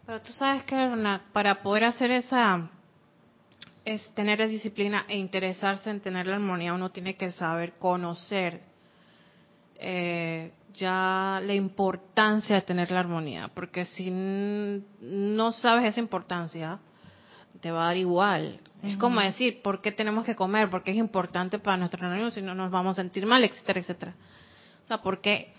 [0.04, 0.76] Pero tú sabes que
[1.32, 2.68] para poder hacer esa,
[3.86, 8.60] es tener esa disciplina e interesarse en tener la armonía, uno tiene que saber conocer.
[9.78, 16.78] Eh, ya la importancia de tener la armonía, porque si no sabes esa importancia,
[17.60, 18.60] te va a dar igual.
[18.86, 20.70] Es como decir, ¿por qué tenemos que comer?
[20.70, 24.14] Porque es importante para nuestro organismo, si no nos vamos a sentir mal, etcétera, etcétera.
[24.84, 25.52] O sea, ¿por qué?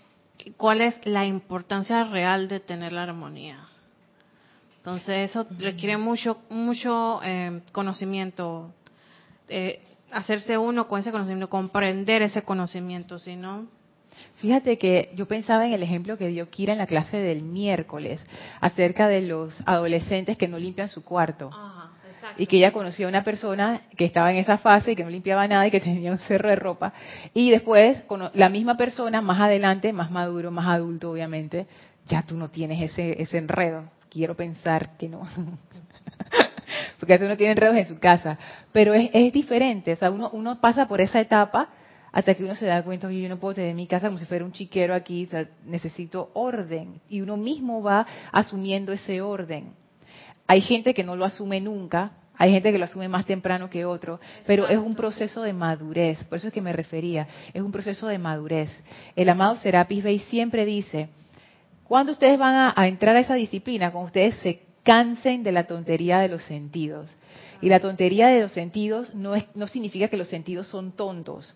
[0.56, 3.68] ¿Cuál es la importancia real de tener la armonía?
[4.78, 8.72] Entonces eso requiere mucho, mucho eh, conocimiento,
[9.48, 13.66] eh, hacerse uno con ese conocimiento, comprender ese conocimiento, si no...
[14.36, 18.24] Fíjate que yo pensaba en el ejemplo que dio Kira en la clase del miércoles
[18.60, 21.50] acerca de los adolescentes que no limpian su cuarto.
[22.38, 25.10] Y que ella conocía a una persona que estaba en esa fase y que no
[25.10, 26.92] limpiaba nada y que tenía un cerro de ropa.
[27.34, 28.02] Y después,
[28.34, 31.66] la misma persona, más adelante, más maduro, más adulto, obviamente,
[32.06, 33.84] ya tú no tienes ese, ese enredo.
[34.08, 35.22] Quiero pensar que no.
[37.00, 38.38] Porque tú no tiene enredos en su casa.
[38.72, 39.92] Pero es, es diferente.
[39.92, 41.68] O sea, uno, uno pasa por esa etapa
[42.12, 44.24] hasta que uno se da cuenta, oye, yo no puedo tener mi casa como si
[44.24, 45.28] fuera un chiquero aquí,
[45.66, 47.00] necesito orden.
[47.08, 49.74] Y uno mismo va asumiendo ese orden.
[50.46, 53.84] Hay gente que no lo asume nunca, hay gente que lo asume más temprano que
[53.84, 57.72] otro, pero es un proceso de madurez, por eso es que me refería, es un
[57.72, 58.70] proceso de madurez.
[59.16, 61.08] El amado Serapis Bey siempre dice,
[61.84, 63.90] cuando ustedes van a, a entrar a esa disciplina?
[63.90, 67.14] Cuando ustedes se cansen de la tontería de los sentidos.
[67.60, 71.54] Y la tontería de los sentidos no, es, no significa que los sentidos son tontos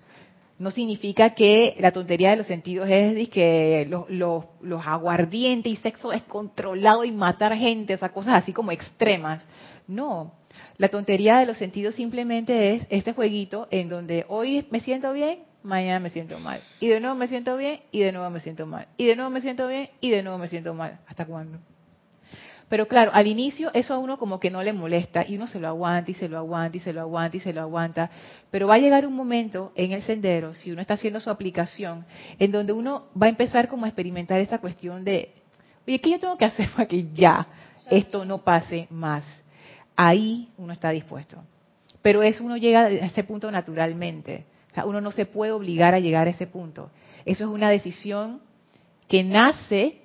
[0.62, 6.12] no significa que la tontería de los sentidos es que los, los, aguardientes y sexo
[6.12, 9.44] es controlado y matar gente, o sea, cosas así como extremas.
[9.88, 10.32] No,
[10.78, 15.40] la tontería de los sentidos simplemente es este jueguito en donde hoy me siento bien,
[15.62, 16.60] mañana me siento mal.
[16.80, 18.88] Y de nuevo me siento bien, y de nuevo me siento mal.
[18.96, 20.98] Y de nuevo me siento bien, y de nuevo me siento mal.
[21.06, 21.58] ¿Hasta cuándo?
[22.72, 25.60] Pero claro, al inicio eso a uno como que no le molesta y uno se
[25.60, 28.10] lo aguanta y se lo aguanta y se lo aguanta y se lo aguanta.
[28.50, 32.06] Pero va a llegar un momento en el sendero, si uno está haciendo su aplicación,
[32.38, 35.34] en donde uno va a empezar como a experimentar esta cuestión de,
[35.86, 37.46] oye, ¿qué yo tengo que hacer para que ya
[37.90, 39.41] esto no pase más?
[39.96, 41.42] Ahí uno está dispuesto.
[42.00, 44.44] Pero eso uno llega a ese punto naturalmente.
[44.70, 46.90] O sea, uno no se puede obligar a llegar a ese punto.
[47.24, 48.40] Eso es una decisión
[49.08, 50.00] que nace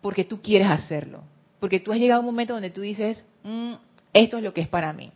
[0.00, 1.22] porque tú quieres hacerlo.
[1.58, 3.74] Porque tú has llegado a un momento donde tú dices, mm,
[4.12, 5.10] esto es lo que es para mí.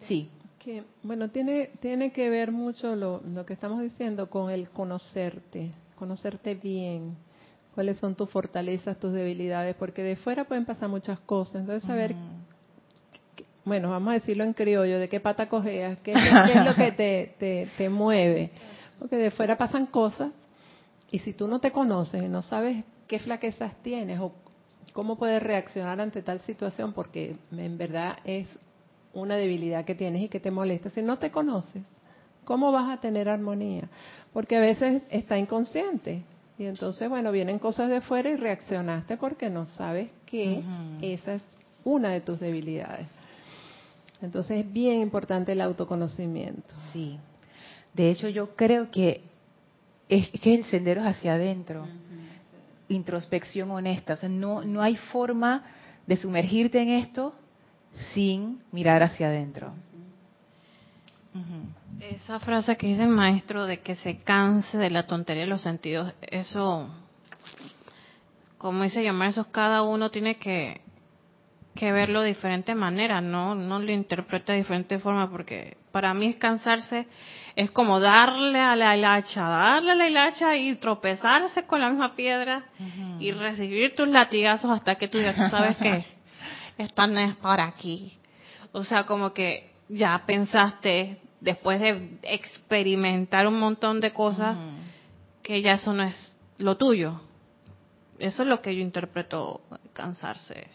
[0.00, 0.28] Sí.
[0.58, 5.72] Que, bueno, tiene, tiene que ver mucho lo, lo que estamos diciendo con el conocerte,
[5.96, 7.16] conocerte bien,
[7.74, 11.56] cuáles son tus fortalezas, tus debilidades, porque de fuera pueden pasar muchas cosas.
[11.56, 12.14] Entonces, saber,
[13.64, 17.34] bueno, vamos a decirlo en criollo, de qué pata cojeas, qué, es lo que te,
[17.38, 18.50] te, te mueve.
[18.98, 20.32] Porque de fuera pasan cosas
[21.10, 24.32] y si tú no te conoces y no sabes qué flaquezas tienes o
[24.92, 28.48] cómo puedes reaccionar ante tal situación, porque en verdad es
[29.12, 30.90] una debilidad que tienes y que te molesta.
[30.90, 31.82] Si no te conoces,
[32.44, 33.88] ¿cómo vas a tener armonía?
[34.32, 36.22] Porque a veces está inconsciente.
[36.58, 40.62] Y entonces, bueno, vienen cosas de fuera y reaccionaste porque no sabes que
[41.02, 43.06] esa es una de tus debilidades.
[44.24, 46.74] Entonces es bien importante el autoconocimiento.
[46.92, 47.18] Sí.
[47.92, 49.22] De hecho, yo creo que
[50.08, 51.86] es que el sendero es hacia adentro
[52.88, 54.14] introspección honesta.
[54.14, 55.64] O sea, no, no hay forma
[56.06, 57.34] de sumergirte en esto
[58.12, 59.72] sin mirar hacia adentro.
[62.00, 65.62] Esa frase que dice el maestro de que se canse de la tontería de los
[65.62, 66.88] sentidos, eso,
[68.56, 70.80] como dice llamar eso, cada uno tiene que,
[71.74, 76.26] que verlo de diferente manera, no, no lo interpreta de diferente forma, porque para mí
[76.26, 77.06] es cansarse
[77.56, 82.14] es como darle a la hilacha, darle a la hilacha y tropezarse con la misma
[82.16, 82.64] piedra
[83.20, 86.04] y recibir tus latigazos hasta que tú ya tú sabes que
[86.78, 88.18] esta no es para aquí.
[88.72, 94.56] O sea, como que ya pensaste, después de experimentar un montón de cosas,
[95.42, 97.20] que ya eso no es lo tuyo.
[98.18, 99.60] Eso es lo que yo interpreto
[99.92, 100.66] cansarse.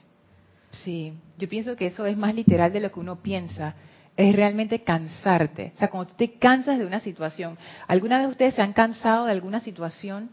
[0.71, 3.75] Sí, yo pienso que eso es más literal de lo que uno piensa
[4.19, 5.71] es realmente cansarte.
[5.75, 7.57] O sea, cuando te cansas de una situación.
[7.87, 10.29] ¿Alguna vez ustedes se han cansado de alguna situación?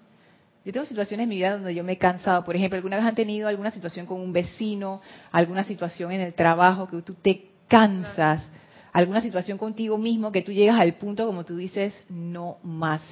[0.64, 2.42] Yo tengo situaciones en mi vida donde yo me he cansado.
[2.42, 6.34] Por ejemplo, ¿alguna vez han tenido alguna situación con un vecino, alguna situación en el
[6.34, 8.50] trabajo que tú te cansas?
[8.92, 13.02] ¿Alguna situación contigo mismo que tú llegas al punto como tú dices, no más,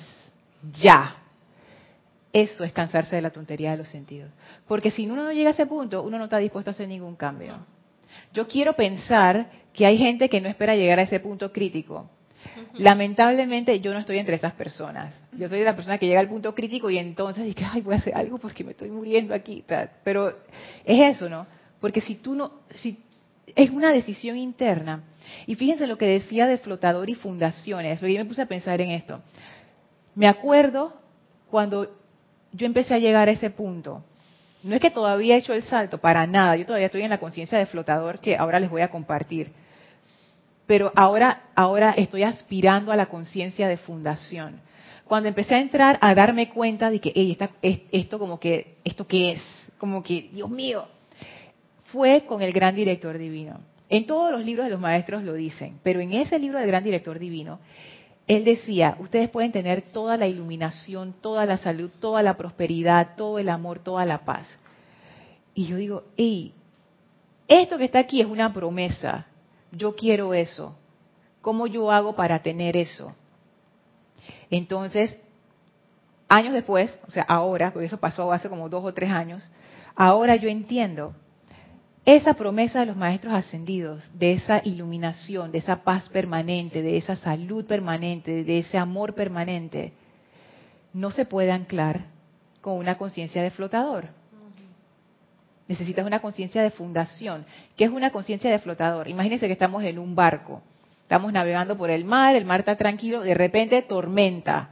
[0.83, 1.24] ya?
[2.35, 4.29] Eso es cansarse de la tontería de los sentidos.
[4.67, 7.15] Porque si uno no llega a ese punto, uno no está dispuesto a hacer ningún
[7.15, 7.65] cambio.
[8.33, 12.11] Yo quiero pensar que hay gente que no espera llegar a ese punto crítico.
[12.75, 15.15] Lamentablemente yo no estoy entre esas personas.
[15.31, 17.95] Yo soy de la persona que llega al punto crítico y entonces dice, ay, voy
[17.95, 19.65] a hacer algo porque me estoy muriendo aquí.
[20.03, 20.31] Pero
[20.85, 21.47] es eso, ¿no?
[21.81, 22.99] Porque si tú no, si
[23.55, 25.05] es una decisión interna.
[25.47, 28.81] Y fíjense lo que decía de flotador y fundaciones, porque yo me puse a pensar
[28.81, 29.23] en esto.
[30.17, 30.95] Me acuerdo
[31.49, 32.03] cuando
[32.55, 34.03] yo empecé a llegar a ese punto,
[34.63, 37.19] no es que todavía he hecho el salto, para nada, yo todavía estoy en la
[37.19, 39.53] conciencia de flotador que ahora les voy a compartir.
[40.67, 44.61] Pero ahora, ahora estoy aspirando a la conciencia de fundación.
[45.05, 47.37] Cuando empecé a entrar a darme cuenta de que, hey,
[47.93, 49.43] esto como que, ¿esto qué es?
[49.77, 50.87] Como que, Dios mío,
[51.93, 53.61] fue con el gran director divino.
[53.91, 56.83] En todos los libros de los maestros lo dicen, pero en ese libro del gran
[56.83, 57.61] director divino,
[58.27, 63.39] él decía, ustedes pueden tener toda la iluminación, toda la salud, toda la prosperidad, todo
[63.39, 64.47] el amor, toda la paz.
[65.55, 66.55] Y yo digo, hey,
[67.47, 69.27] esto que está aquí es una promesa.
[69.71, 70.77] Yo quiero eso.
[71.43, 73.15] ¿Cómo yo hago para tener eso?
[74.51, 75.15] Entonces,
[76.29, 79.47] años después, o sea, ahora, porque eso pasó hace como dos o tres años,
[79.95, 81.15] ahora yo entiendo
[82.05, 87.17] esa promesa de los maestros ascendidos, de esa iluminación, de esa paz permanente, de esa
[87.17, 89.93] salud permanente, de ese amor permanente,
[90.93, 92.03] no se puede anclar
[92.61, 94.09] con una conciencia de flotador.
[95.67, 97.47] Necesitas una conciencia de fundación.
[97.77, 99.09] ¿Qué es una conciencia de flotador?
[99.09, 100.63] Imagínense que estamos en un barco,
[101.03, 104.71] estamos navegando por el mar, el mar está tranquilo, de repente tormenta.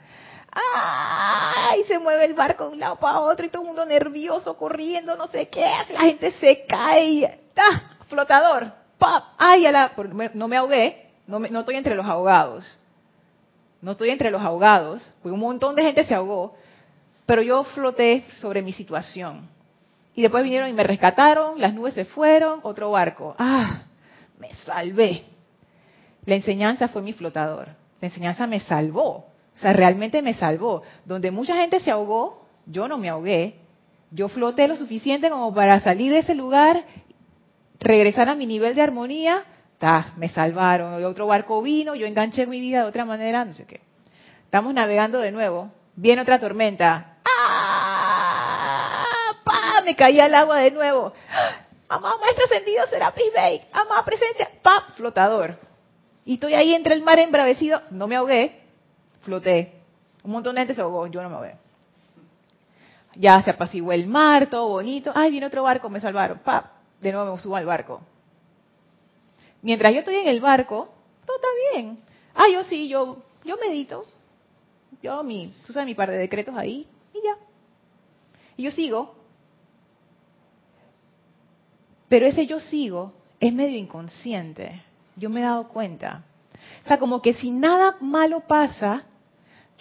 [1.73, 1.85] ¡Ay!
[1.85, 5.17] Se mueve el barco de un lado para otro y todo el mundo nervioso, corriendo,
[5.17, 7.41] no sé qué, la gente se cae.
[7.57, 7.83] ¡Ah!
[8.09, 8.71] Flotador.
[8.99, 9.25] ¡Pap!
[9.39, 9.67] ¡Ay!
[10.35, 12.79] no me ahogué, no, no estoy entre los ahogados.
[13.81, 16.55] No estoy entre los ahogados, un montón de gente se ahogó,
[17.27, 19.49] pero yo floté sobre mi situación.
[20.15, 23.35] Y después vinieron y me rescataron, las nubes se fueron, otro barco.
[23.39, 23.83] ¡Ah!
[24.39, 25.25] Me salvé.
[26.27, 27.69] La enseñanza fue mi flotador.
[28.01, 29.32] La enseñanza me salvó.
[29.57, 30.83] O sea, realmente me salvó.
[31.05, 33.57] Donde mucha gente se ahogó, yo no me ahogué.
[34.11, 36.85] Yo floté lo suficiente como para salir de ese lugar,
[37.81, 39.45] regresar a mi nivel de armonía.
[39.79, 41.03] Ta, me salvaron.
[41.05, 43.81] Otro barco vino, yo enganché mi vida de otra manera, no sé qué.
[44.45, 45.71] Estamos navegando de nuevo.
[45.97, 47.17] Viene otra tormenta.
[47.25, 49.05] ¡Ah!
[49.45, 49.83] ¡Pah!
[49.85, 51.13] Me caía al agua de nuevo.
[51.89, 53.63] Amado maestro sentido será Bay.
[53.73, 54.49] Amada presencia.
[54.63, 54.89] ¡Pah!
[54.97, 55.59] Flotador.
[56.25, 57.81] Y estoy ahí entre el mar embravecido.
[57.91, 58.62] No me ahogué
[59.23, 59.81] floté.
[60.23, 61.57] Un montón de gente se ahogó, yo no me ahogué.
[63.17, 65.13] Ya se apaciguó el mar, todo bonito.
[65.15, 66.39] Ay, viene otro barco, me salvaron.
[66.39, 66.67] ¡Pap!
[67.01, 68.01] De nuevo me subo al barco.
[69.61, 70.93] Mientras yo estoy en el barco,
[71.27, 71.99] todo está bien.
[72.35, 74.05] Ah, yo sí, yo, yo medito.
[75.03, 77.37] Yo mi, tú sabes mi par de decretos ahí y ya.
[78.57, 79.15] Y yo sigo.
[82.09, 84.83] Pero ese yo sigo es medio inconsciente.
[85.17, 86.25] Yo me he dado cuenta.
[86.85, 89.05] O sea, como que si nada malo pasa,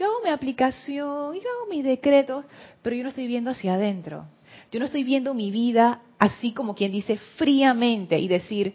[0.01, 2.43] yo hago mi aplicación, yo hago mis decretos,
[2.81, 4.25] pero yo no estoy viendo hacia adentro.
[4.71, 8.73] Yo no estoy viendo mi vida así como quien dice fríamente y decir,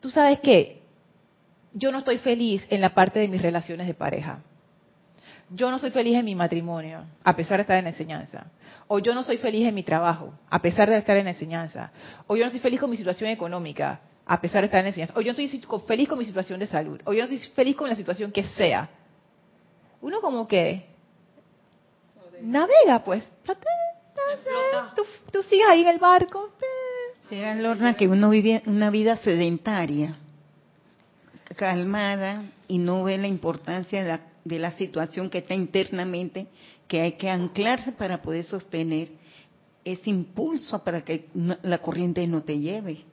[0.00, 0.82] tú sabes qué,
[1.72, 4.40] yo no estoy feliz en la parte de mis relaciones de pareja.
[5.48, 8.50] Yo no soy feliz en mi matrimonio, a pesar de estar en enseñanza.
[8.88, 11.92] O yo no soy feliz en mi trabajo, a pesar de estar en enseñanza.
[12.26, 15.14] O yo no estoy feliz con mi situación económica, a pesar de estar en enseñanza.
[15.16, 17.00] O yo no estoy feliz con mi situación de salud.
[17.06, 18.90] O yo no estoy feliz con la situación que sea
[20.00, 20.86] uno como que
[22.42, 23.24] navega, pues.
[24.94, 26.50] Tú, tú sigues ahí en el barco.
[27.28, 30.16] Será, Lorna, que uno vive una vida sedentaria,
[31.56, 36.46] calmada, y no ve la importancia de la, de la situación que está internamente,
[36.86, 39.08] que hay que anclarse para poder sostener
[39.84, 41.26] ese impulso para que
[41.62, 43.04] la corriente no te lleve.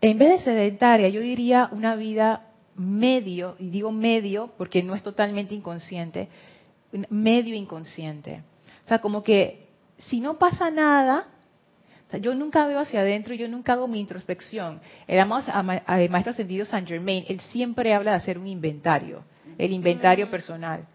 [0.00, 5.02] En vez de sedentaria, yo diría una vida medio, y digo medio porque no es
[5.02, 6.28] totalmente inconsciente,
[7.08, 8.42] medio inconsciente.
[8.84, 11.28] O sea, como que si no pasa nada,
[12.20, 14.80] yo nunca veo hacia adentro, yo nunca hago mi introspección.
[15.06, 19.22] El maestro ascendido San Germain, él siempre habla de hacer un inventario,
[19.58, 20.86] el inventario personal.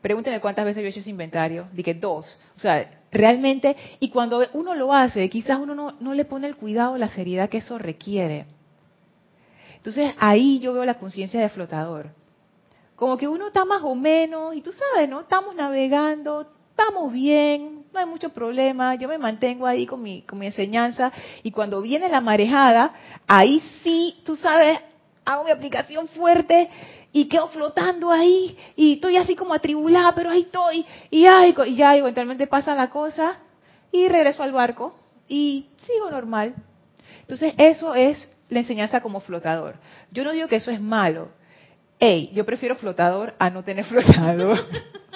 [0.00, 1.68] Pregúntenme cuántas veces yo he hecho ese inventario.
[1.72, 2.40] Dije dos.
[2.56, 6.56] O sea, realmente, y cuando uno lo hace, quizás uno no, no le pone el
[6.56, 8.46] cuidado, la seriedad que eso requiere.
[9.82, 12.10] Entonces ahí yo veo la conciencia de flotador.
[12.94, 15.22] Como que uno está más o menos, y tú sabes, ¿no?
[15.22, 20.38] Estamos navegando, estamos bien, no hay mucho problema, yo me mantengo ahí con mi, con
[20.38, 21.10] mi enseñanza,
[21.42, 22.94] y cuando viene la marejada,
[23.26, 24.78] ahí sí, tú sabes,
[25.24, 26.70] hago mi aplicación fuerte
[27.12, 31.74] y quedo flotando ahí, y estoy así como atribulada, pero ahí estoy, y, ay, y
[31.74, 33.40] ya eventualmente pasa la cosa,
[33.90, 34.94] y regreso al barco,
[35.26, 36.54] y sigo normal.
[37.22, 39.76] Entonces eso es la enseñanza como flotador.
[40.10, 41.30] Yo no digo que eso es malo.
[41.98, 44.58] Ey, yo prefiero flotador a no tener flotador.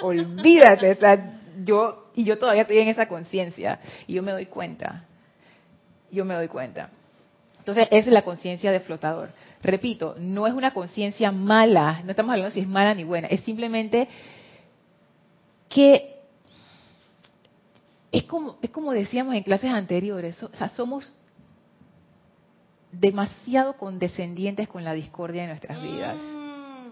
[0.01, 4.47] Olvídate, o sea, yo y yo todavía estoy en esa conciencia y yo me doy
[4.47, 5.05] cuenta.
[6.11, 6.89] Yo me doy cuenta.
[7.59, 9.29] Entonces, esa es la conciencia de flotador.
[9.61, 13.41] Repito, no es una conciencia mala, no estamos hablando si es mala ni buena, es
[13.41, 14.07] simplemente
[15.67, 16.15] que
[18.11, 21.13] es como, es como decíamos en clases anteriores, o sea, somos
[22.91, 26.15] demasiado condescendientes con la discordia de nuestras vidas.
[26.17, 26.89] Mm,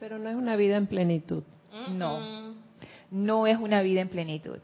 [0.00, 1.42] Pero no es una vida en plenitud.
[1.90, 2.20] No.
[2.20, 2.54] mm.
[3.10, 4.58] No es una vida en plenitud.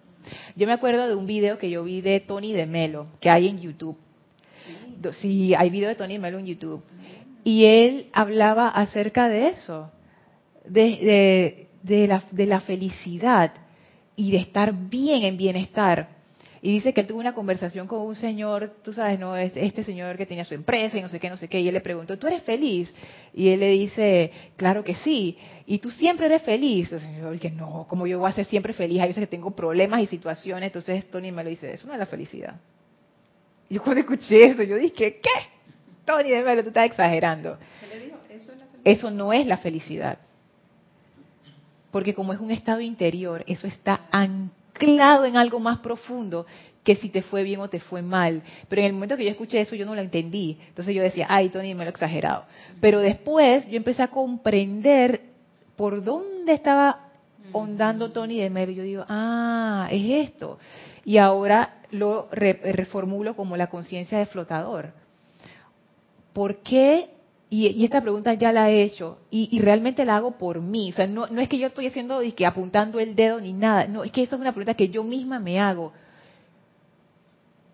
[0.56, 3.48] Yo me acuerdo de un video que yo vi de Tony de Melo, que hay
[3.48, 3.96] en YouTube.
[5.14, 6.82] Sí, hay video de Tony de Melo en YouTube.
[7.44, 9.90] Y él hablaba acerca de eso,
[10.64, 13.52] de, de, de la, de la felicidad
[14.14, 16.08] y de estar bien en bienestar.
[16.64, 19.36] Y dice que él tuvo una conversación con un señor, tú sabes, ¿no?
[19.36, 21.66] Este, este señor que tenía su empresa y no sé qué, no sé qué, y
[21.66, 22.88] él le preguntó, ¿tú eres feliz?
[23.34, 25.36] Y él le dice, claro que sí.
[25.66, 26.84] ¿Y tú siempre eres feliz?
[26.84, 29.00] Entonces yo dije, no, como yo voy a ser siempre feliz?
[29.00, 30.68] Hay veces que tengo problemas y situaciones.
[30.68, 32.54] Entonces Tony me lo dice, eso no es la felicidad.
[33.68, 35.30] Y yo cuando escuché eso, yo dije, ¿qué?
[36.04, 37.58] Tony, de Melo, tú estás exagerando.
[38.84, 40.18] Eso no es la felicidad.
[41.90, 46.46] Porque como es un estado interior, eso está anclado en algo más profundo
[46.82, 48.42] que si te fue bien o te fue mal.
[48.68, 50.58] Pero en el momento que yo escuché eso, yo no lo entendí.
[50.68, 52.44] Entonces yo decía, ay, Tony, me lo he exagerado.
[52.80, 55.20] Pero después yo empecé a comprender
[55.76, 57.08] por dónde estaba
[57.52, 58.72] ondando Tony de Melo.
[58.72, 60.58] Yo digo, ah, es esto.
[61.04, 64.92] Y ahora lo re- reformulo como la conciencia de flotador.
[66.32, 67.10] ¿Por qué?
[67.52, 70.88] Y, y esta pregunta ya la he hecho y, realmente la hago por mí.
[70.90, 73.86] O sea, no, no es que yo estoy haciendo apuntando el dedo ni nada.
[73.86, 75.92] No, es que esta es una pregunta que yo misma me hago.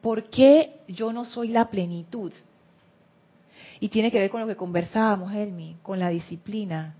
[0.00, 2.32] ¿Por qué yo no soy la plenitud?
[3.78, 6.96] Y tiene que ver con lo que conversábamos, Helmi, con la disciplina.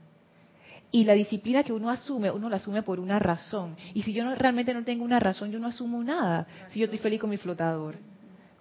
[0.93, 3.75] Y la disciplina que uno asume, uno la asume por una razón.
[3.93, 6.47] Y si yo no, realmente no tengo una razón, yo no asumo nada.
[6.69, 7.97] Si yo estoy feliz con mi flotador.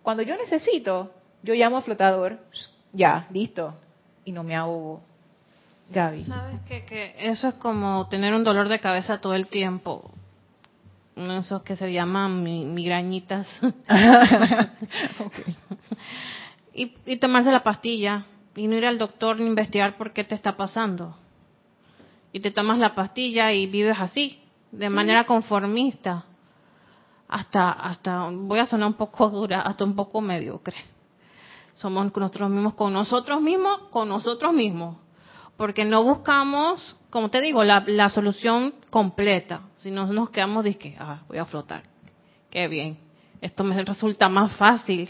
[0.02, 1.12] Cuando yo necesito,
[1.44, 2.40] yo llamo al flotador,
[2.94, 3.76] ya, listo.
[4.28, 5.02] Y no me ahogo.
[5.90, 6.26] Gaby.
[6.26, 6.84] ¿Sabes qué?
[6.84, 10.12] Que eso es como tener un dolor de cabeza todo el tiempo.
[11.16, 13.48] Esos que se llaman mi- migrañitas.
[16.74, 20.36] y, y tomarse la pastilla y no ir al doctor ni investigar por qué te
[20.36, 21.16] está pasando.
[22.34, 24.42] Y te tomas la pastilla y vives así,
[24.74, 26.26] de manera conformista.
[27.30, 30.76] Hasta, hasta, voy a sonar un poco dura, hasta un poco mediocre.
[31.78, 34.98] Somos nosotros mismos con nosotros mismos, con nosotros mismos.
[35.58, 39.62] Porque no buscamos, como te digo, la, la solución completa.
[39.78, 41.84] Si no nos quedamos, que ah, voy a flotar.
[42.50, 42.98] Qué bien.
[43.42, 45.08] Esto me resulta más fácil,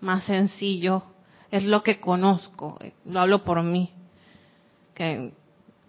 [0.00, 1.02] más sencillo.
[1.50, 2.78] Es lo que conozco.
[2.80, 3.92] eh, Lo hablo por mí.
[4.94, 5.32] Que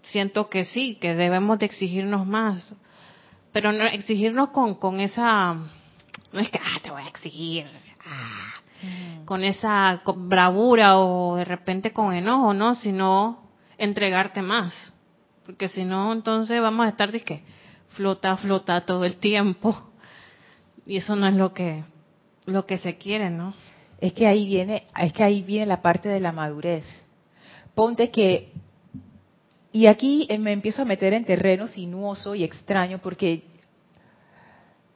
[0.02, 2.74] siento que sí, que debemos de exigirnos más.
[3.52, 5.54] Pero no exigirnos con, con esa...
[6.32, 7.66] No es que, ah, te voy a exigir.
[8.06, 8.52] Ah,
[9.24, 12.74] con esa bravura o de repente con enojo, ¿no?
[12.74, 14.92] Sino entregarte más.
[15.46, 17.42] Porque si no, entonces vamos a estar, que
[17.90, 19.90] flota, flota todo el tiempo.
[20.86, 21.84] Y eso no es lo que,
[22.46, 23.54] lo que se quiere, ¿no?
[24.00, 26.84] Es que ahí viene, es que ahí viene la parte de la madurez.
[27.74, 28.52] Ponte que
[29.74, 33.42] y aquí eh, me empiezo a meter en terreno sinuoso y extraño porque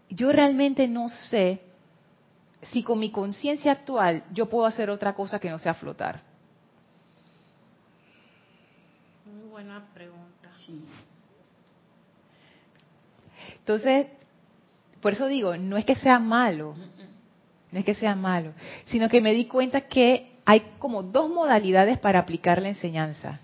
[0.09, 1.62] yo realmente no sé
[2.63, 6.21] si con mi conciencia actual yo puedo hacer otra cosa que no sea flotar.
[9.25, 10.29] Muy buena pregunta.
[13.59, 14.07] Entonces,
[15.01, 16.75] por eso digo, no es que sea malo,
[17.71, 18.53] no es que sea malo,
[18.87, 23.41] sino que me di cuenta que hay como dos modalidades para aplicar la enseñanza.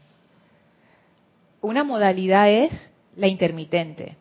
[1.60, 2.72] Una modalidad es
[3.16, 4.16] la intermitente.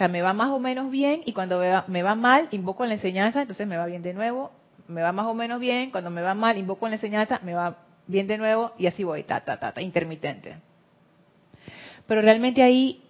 [0.00, 3.42] Sea, me va más o menos bien y cuando me va, mal, invoco la enseñanza,
[3.42, 4.50] entonces me va bien de nuevo.
[4.88, 7.76] Me va más o menos bien, cuando me va mal, invoco la enseñanza, me va
[8.06, 10.56] bien de nuevo y así voy, ta, ta, ta, ta, intermitente.
[12.06, 13.02] Pero realmente ahí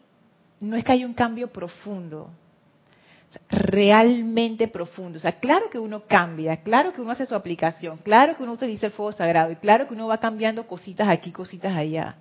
[0.58, 2.28] no es que haya un cambio profundo,
[3.48, 5.18] realmente profundo.
[5.18, 8.54] O sea, claro que uno cambia, claro que uno hace su aplicación, claro que uno
[8.54, 12.16] utiliza el fuego sagrado y claro que uno va cambiando cositas aquí, cositas allá.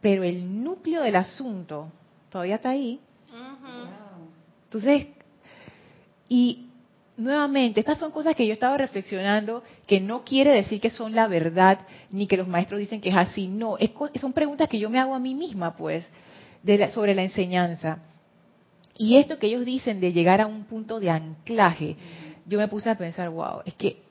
[0.00, 1.92] Pero el núcleo del asunto
[2.36, 3.00] todavía está ahí.
[4.64, 5.06] Entonces,
[6.28, 6.66] y
[7.16, 11.28] nuevamente, estas son cosas que yo estaba reflexionando, que no quiere decir que son la
[11.28, 11.78] verdad,
[12.10, 14.98] ni que los maestros dicen que es así, no, es, son preguntas que yo me
[14.98, 16.06] hago a mí misma, pues,
[16.62, 18.00] de la- sobre la enseñanza.
[18.98, 21.96] Y esto que ellos dicen de llegar a un punto de anclaje,
[22.44, 24.02] yo me puse a pensar, wow, es que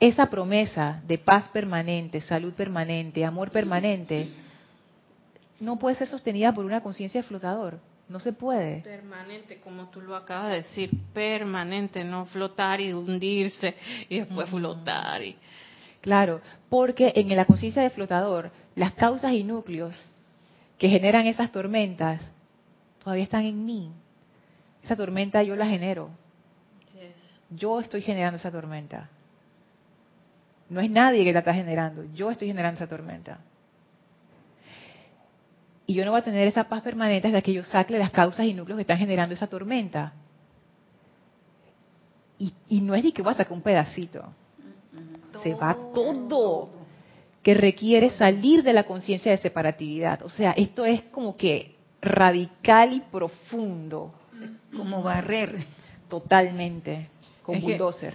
[0.00, 4.28] esa promesa de paz permanente, salud permanente, amor permanente,
[5.60, 7.78] no puede ser sostenida por una conciencia flotador.
[8.08, 8.80] No se puede.
[8.80, 13.74] Permanente, como tú lo acabas de decir, permanente, no flotar y hundirse
[14.08, 15.22] y después flotar.
[15.22, 15.36] Y...
[16.00, 16.40] Claro,
[16.70, 19.94] porque en la conciencia de flotador, las causas y núcleos
[20.78, 22.22] que generan esas tormentas
[23.02, 23.90] todavía están en mí.
[24.82, 26.10] esa tormenta yo la genero.
[27.50, 29.08] Yo estoy generando esa tormenta.
[30.68, 33.38] No es nadie que la está generando, yo estoy generando esa tormenta.
[35.88, 38.44] Y yo no voy a tener esa paz permanente hasta que yo saque las causas
[38.44, 40.12] y núcleos que están generando esa tormenta.
[42.38, 44.22] Y, y no es ni que voy a sacar un pedacito.
[45.42, 46.68] Se va todo
[47.42, 50.22] que requiere salir de la conciencia de separatividad.
[50.24, 54.12] O sea, esto es como que radical y profundo.
[54.76, 55.64] Como barrer.
[56.10, 57.08] Totalmente.
[57.42, 58.14] Con Es que- bulldozer.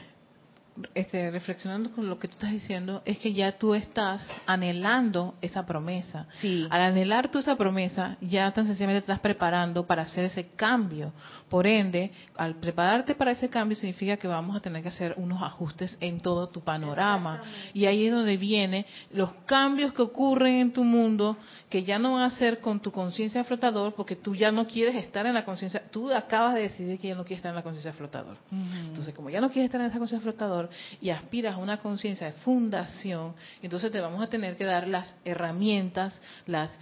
[0.96, 5.66] Este, reflexionando con lo que tú estás diciendo, es que ya tú estás anhelando esa
[5.66, 6.28] promesa.
[6.34, 6.68] Sí.
[6.70, 11.14] Al anhelar tú esa promesa, ya tan sencillamente te estás preparando para hacer ese cambio.
[11.50, 15.42] Por ende, al prepararte para ese cambio significa que vamos a tener que hacer unos
[15.42, 17.42] ajustes en todo tu panorama.
[17.74, 21.38] Y ahí es donde vienen los cambios que ocurren en tu mundo,
[21.70, 24.96] que ya no van a ser con tu conciencia flotador, porque tú ya no quieres
[24.96, 27.64] estar en la conciencia, tú acabas de decidir que ya no quieres estar en la
[27.64, 28.38] conciencia flotador.
[28.52, 30.63] Entonces, como ya no quieres estar en esa conciencia flotador
[31.02, 35.16] y aspiras a una conciencia de fundación, entonces te vamos a tener que dar las
[35.26, 36.78] herramientas, las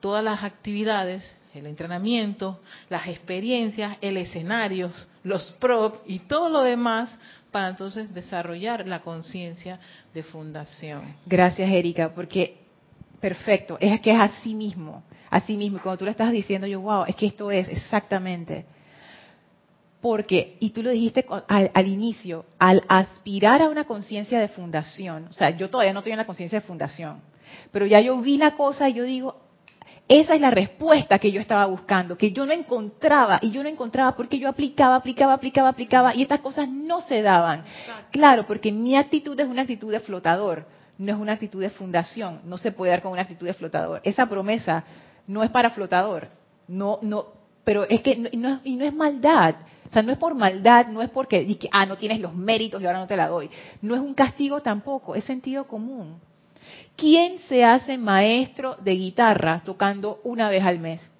[0.00, 4.90] todas las actividades, el entrenamiento, las experiencias, el escenario,
[5.24, 7.18] los props y todo lo demás
[7.50, 9.80] para entonces desarrollar la conciencia
[10.12, 11.02] de fundación.
[11.24, 12.58] Gracias, Erika, porque
[13.20, 15.80] perfecto, es que es así mismo, así mismo.
[15.82, 18.66] Cuando tú lo estás diciendo, yo, wow, es que esto es exactamente.
[20.00, 25.26] Porque, y tú lo dijiste al, al inicio, al aspirar a una conciencia de fundación,
[25.30, 27.20] o sea, yo todavía no estoy en la conciencia de fundación,
[27.72, 29.36] pero ya yo vi la cosa y yo digo,
[30.08, 33.68] esa es la respuesta que yo estaba buscando, que yo no encontraba, y yo no
[33.68, 37.64] encontraba porque yo aplicaba, aplicaba, aplicaba, aplicaba, y estas cosas no se daban.
[38.12, 40.66] Claro, porque mi actitud es una actitud de flotador,
[40.98, 44.00] no es una actitud de fundación, no se puede dar con una actitud de flotador.
[44.04, 44.84] Esa promesa
[45.26, 46.28] no es para flotador,
[46.68, 47.26] no, no,
[47.64, 49.56] pero es que no, no y no es maldad,
[49.88, 52.34] o sea, no es por maldad, no es porque, di que, ah, no tienes los
[52.34, 53.50] méritos y ahora no te la doy,
[53.82, 56.18] no es un castigo tampoco, es sentido común.
[56.96, 61.10] ¿Quién se hace maestro de guitarra tocando una vez al mes?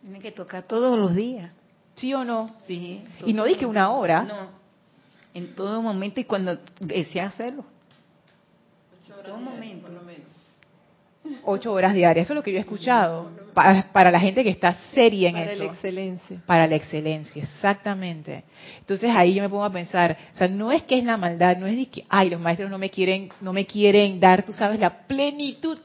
[0.00, 1.50] Tiene que tocar todos los días.
[1.96, 2.48] ¿Sí o no?
[2.66, 3.02] Sí.
[3.24, 4.22] Y no dije una hora.
[4.22, 4.48] No.
[5.34, 7.64] En todo momento y cuando desea hacerlo.
[9.08, 9.88] En todo momento.
[11.44, 13.30] Ocho horas diarias, eso es lo que yo he escuchado.
[13.54, 15.64] Para, para la gente que está seria en Para eso.
[15.64, 16.42] la excelencia.
[16.46, 18.44] Para la excelencia, exactamente.
[18.80, 21.56] Entonces ahí yo me pongo a pensar, o sea, no es que es la maldad,
[21.56, 24.52] no es de que, ay, los maestros no me quieren, no me quieren dar, tú
[24.52, 25.78] sabes, la plenitud.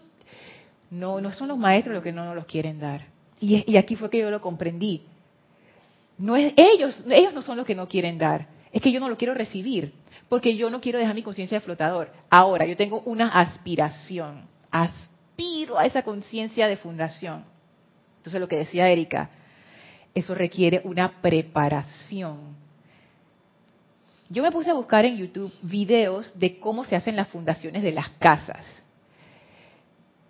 [0.90, 3.06] No, no son los maestros los que no nos los quieren dar.
[3.40, 5.04] Y, es- y aquí fue que yo lo comprendí.
[6.18, 8.48] No es ellos, ellos no son los que no quieren dar.
[8.72, 9.94] Es que yo no lo quiero recibir,
[10.30, 12.12] porque yo no quiero dejar mi conciencia de flotador.
[12.30, 14.44] Ahora, yo tengo una aspiración,
[15.42, 17.44] aspiro a esa conciencia de fundación.
[18.18, 19.30] Entonces, lo que decía Erika,
[20.14, 22.56] eso requiere una preparación.
[24.30, 27.92] Yo me puse a buscar en YouTube videos de cómo se hacen las fundaciones de
[27.92, 28.64] las casas.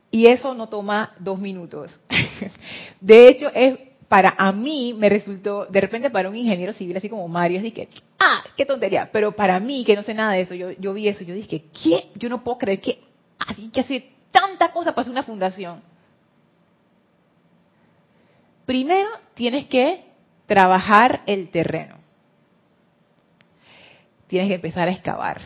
[0.10, 1.98] Y eso no toma dos minutos.
[3.00, 7.08] De hecho, es para a mí me resultó, de repente para un ingeniero civil así
[7.08, 7.88] como Mario, es que,
[8.20, 9.10] ah, qué tontería.
[9.10, 11.64] Pero para mí, que no sé nada de eso, yo, yo vi eso, yo dije,
[11.72, 12.10] ¿qué?
[12.16, 13.00] Yo no puedo creer que
[13.40, 15.82] así que hace tanta cosa para hacer una fundación.
[18.66, 20.06] Primero tienes que
[20.46, 21.96] trabajar el terreno.
[24.28, 25.42] Tienes que empezar a excavar.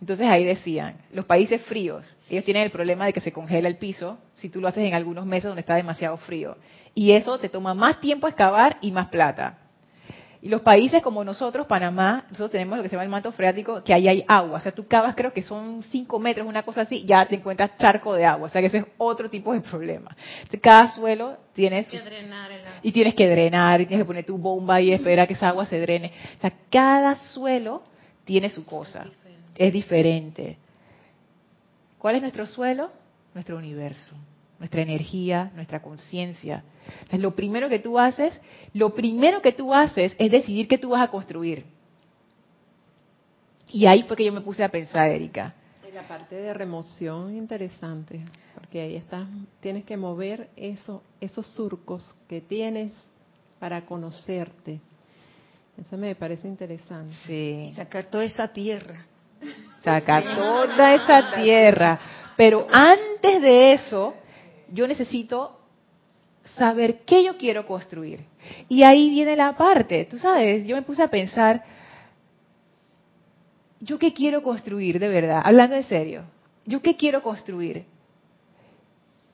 [0.00, 3.76] Entonces ahí decían, los países fríos, ellos tienen el problema de que se congela el
[3.76, 6.56] piso si tú lo haces en algunos meses donde está demasiado frío.
[6.94, 9.58] Y eso te toma más tiempo excavar y más plata.
[10.46, 13.82] Y los países como nosotros, Panamá, nosotros tenemos lo que se llama el manto freático,
[13.82, 14.58] que ahí hay agua.
[14.58, 17.76] O sea, tú cavas, creo que son 5 metros, una cosa así, ya te encuentras
[17.78, 18.46] charco de agua.
[18.46, 20.16] O sea, que ese es otro tipo de problema.
[20.36, 22.00] Entonces, cada suelo tiene sus...
[22.80, 25.66] Y tienes que drenar, y tienes que poner tu bomba y esperar que esa agua
[25.66, 26.12] se drene.
[26.38, 27.82] O sea, cada suelo
[28.24, 29.04] tiene su cosa.
[29.56, 30.58] Es diferente.
[31.98, 32.92] ¿Cuál es nuestro suelo?
[33.34, 34.14] Nuestro universo,
[34.58, 36.64] nuestra energía, nuestra conciencia.
[36.86, 38.40] Entonces, lo primero que tú haces,
[38.72, 41.64] lo primero que tú haces es decidir qué tú vas a construir.
[43.68, 45.54] Y ahí fue que yo me puse a pensar, Erika.
[45.88, 48.20] Y la parte de remoción es interesante,
[48.54, 49.26] porque ahí estás,
[49.60, 52.92] tienes que mover eso, esos surcos que tienes
[53.58, 54.80] para conocerte.
[55.76, 57.12] Eso me parece interesante.
[57.26, 57.72] Sí.
[57.76, 59.04] Sacar toda esa tierra.
[59.80, 61.98] sacar toda esa tierra.
[62.36, 64.14] Pero antes de eso,
[64.72, 65.58] yo necesito
[66.44, 68.24] saber qué yo quiero construir.
[68.68, 71.64] Y ahí viene la parte, tú sabes, yo me puse a pensar,
[73.80, 75.42] ¿yo qué quiero construir de verdad?
[75.44, 76.24] Hablando en serio,
[76.64, 77.84] ¿yo qué quiero construir?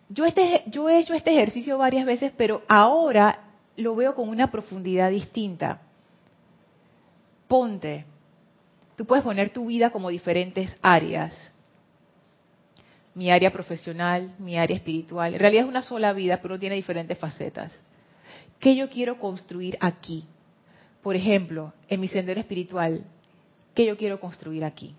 [0.09, 3.41] Yo, este, yo he hecho este ejercicio varias veces, pero ahora
[3.77, 5.81] lo veo con una profundidad distinta.
[7.49, 8.05] Ponte,
[8.97, 11.55] tú puedes poner tu vida como diferentes áreas.
[13.15, 15.35] Mi área profesional, mi área espiritual.
[15.35, 17.73] En realidad es una sola vida, pero tiene diferentes facetas.
[18.59, 20.25] ¿Qué yo quiero construir aquí?
[21.03, 23.05] Por ejemplo, en mi sendero espiritual,
[23.75, 24.95] ¿qué yo quiero construir aquí?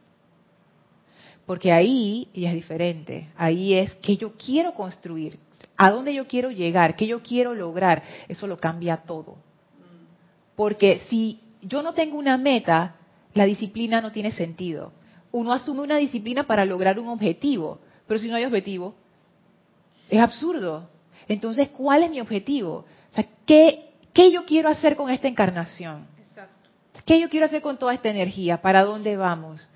[1.46, 3.30] Porque ahí ya es diferente.
[3.36, 5.40] Ahí es qué yo quiero construir,
[5.78, 8.04] a dónde yo quiero llegar, qué yo quiero lograr.
[8.28, 9.38] Eso lo cambia todo.
[10.56, 12.96] Porque si yo no tengo una meta,
[13.34, 14.92] la disciplina no tiene sentido.
[15.32, 18.96] Uno asume una disciplina para lograr un objetivo, pero si no hay objetivo,
[20.10, 20.90] es absurdo.
[21.28, 22.86] Entonces, ¿cuál es mi objetivo?
[23.12, 26.08] O sea, ¿qué, qué yo quiero hacer con esta encarnación?
[27.06, 28.62] ¿Qué yo quiero hacer con toda esta energía?
[28.62, 29.68] ¿Para dónde vamos?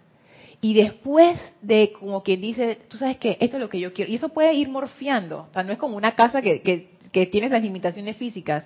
[0.61, 4.11] Y después de, como quien dice, tú sabes que esto es lo que yo quiero.
[4.11, 5.47] Y eso puede ir morfiando.
[5.49, 8.65] O sea, no es como una casa que, que, que tiene las limitaciones físicas.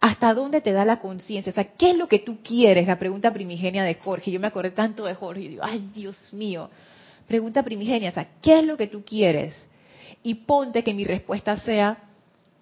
[0.00, 1.50] ¿Hasta dónde te da la conciencia?
[1.50, 2.86] O sea, ¿qué es lo que tú quieres?
[2.86, 4.30] La pregunta primigenia de Jorge.
[4.30, 6.70] Yo me acordé tanto de Jorge y digo, ay, Dios mío.
[7.26, 9.54] Pregunta primigenia, o sea, ¿qué es lo que tú quieres?
[10.22, 11.98] Y ponte que mi respuesta sea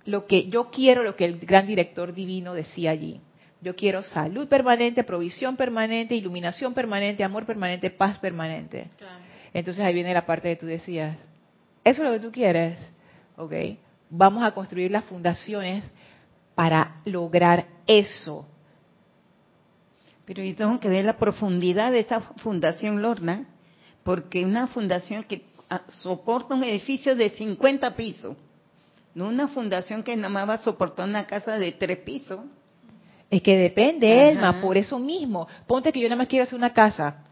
[0.05, 3.21] lo que yo quiero, lo que el gran director divino decía allí.
[3.61, 8.89] Yo quiero salud permanente, provisión permanente, iluminación permanente, amor permanente, paz permanente.
[9.55, 11.17] Entonces ahí viene la parte que tú decías.
[11.85, 12.79] ¿Eso es lo que tú quieres?
[13.37, 13.53] Ok.
[14.11, 15.85] Vamos a construir las fundaciones
[16.55, 18.49] para lograr eso.
[20.25, 23.47] Pero yo tengo que ver la profundidad de esa fundación, Lorna,
[24.05, 28.37] porque una fundación que ah, soporta un edificio de 50 pisos,
[29.15, 32.41] no una fundación que nada más va a soportar una casa de tres pisos.
[33.31, 35.49] Es que depende, Elma, por eso mismo.
[35.67, 37.25] Ponte que yo nada más quiero hacer una casa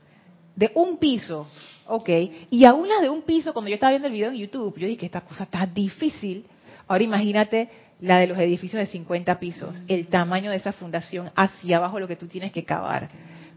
[0.56, 1.46] de un piso,
[1.86, 2.08] ok,
[2.50, 4.86] y aún la de un piso, cuando yo estaba viendo el video en YouTube, yo
[4.86, 6.44] dije, esta cosa está difícil.
[6.86, 7.68] Ahora imagínate
[8.00, 12.08] la de los edificios de 50 pisos, el tamaño de esa fundación hacia abajo lo
[12.08, 13.08] que tú tienes que cavar.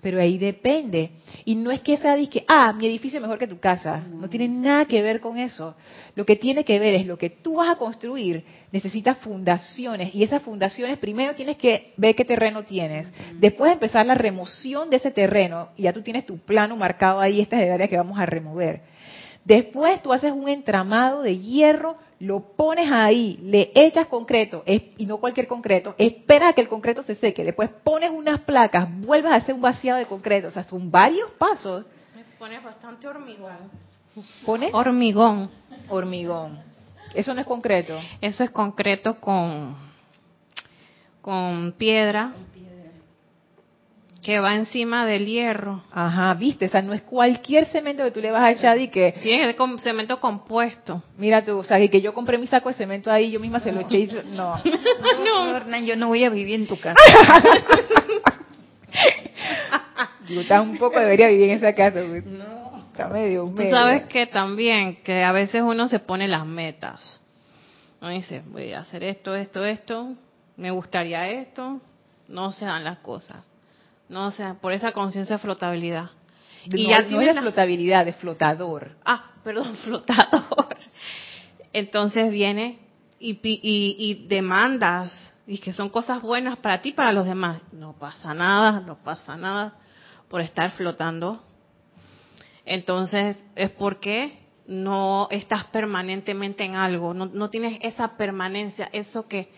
[0.04, 1.12] Pero ahí depende.
[1.46, 4.04] Y no es que sea que, ah, mi edificio es mejor que tu casa.
[4.06, 5.76] No tiene nada que ver con eso.
[6.14, 8.44] Lo que tiene que ver es lo que tú vas a construir.
[8.74, 10.14] Necesitas fundaciones.
[10.14, 13.08] Y esas fundaciones, primero tienes que ver qué terreno tienes.
[13.40, 15.70] Después empezar la remoción de ese terreno.
[15.78, 18.82] Y ya tú tienes tu plano marcado ahí, estas áreas que vamos a remover.
[19.46, 25.18] Después tú haces un entramado de hierro lo pones ahí, le echas concreto, y no
[25.18, 29.36] cualquier concreto, esperas a que el concreto se seque, después pones unas placas, vuelves a
[29.36, 31.86] hacer un vaciado de concreto, o sea, son varios pasos.
[32.16, 33.58] Me pones bastante hormigón.
[34.46, 34.74] ¿Pones?
[34.74, 35.50] Hormigón.
[35.90, 36.60] Hormigón.
[37.14, 38.00] Eso no es concreto.
[38.22, 39.76] Eso es concreto con,
[41.22, 42.32] con piedra
[44.24, 45.84] que va encima del hierro.
[45.92, 48.88] Ajá, viste, o sea, no es cualquier cemento que tú le vas a echar y
[48.88, 49.16] que...
[49.22, 51.04] Sí, es el cemento compuesto.
[51.18, 53.74] Mira tú, o sea, que yo compré mi saco de cemento ahí, yo misma se
[53.74, 54.08] lo eché y...
[54.34, 54.62] No.
[55.26, 56.96] no, Hernán, yo no voy a vivir en tu casa.
[60.28, 62.02] Digo, estás un poco, debería vivir en esa casa.
[62.08, 62.26] Pues.
[62.26, 62.88] No.
[62.92, 63.70] Está medio, medio.
[63.70, 67.20] Tú sabes que también, que a veces uno se pone las metas.
[68.00, 70.14] Uno dice, voy a hacer esto, esto, esto,
[70.56, 71.82] me gustaría esto,
[72.30, 73.44] no se dan las cosas
[74.10, 76.12] no, o sea, por esa conciencia de flotabilidad.
[76.66, 77.42] y ya no la...
[77.42, 78.98] flotabilidad, de flotador.
[79.06, 80.78] Ah, perdón, flotador.
[81.72, 82.80] Entonces viene
[83.20, 87.62] y, y, demandas, y que son cosas buenas para ti y para los demás.
[87.72, 89.74] No pasa nada, no pasa nada
[90.30, 91.42] por estar flotando.
[92.66, 99.50] Entonces, es porque no estás permanentemente en algo, no, no tienes esa permanencia, eso que,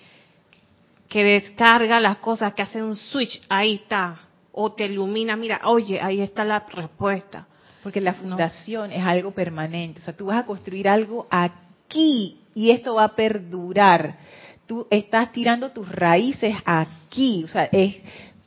[1.08, 4.24] que descarga las cosas, que hace un switch, ahí está,
[4.58, 7.47] o te ilumina, mira, oye, ahí está la respuesta.
[7.84, 12.72] Porque la fundación es algo permanente, o sea, tú vas a construir algo aquí y
[12.72, 14.18] esto va a perdurar.
[14.66, 17.97] Tú estás tirando tus raíces aquí, o sea, es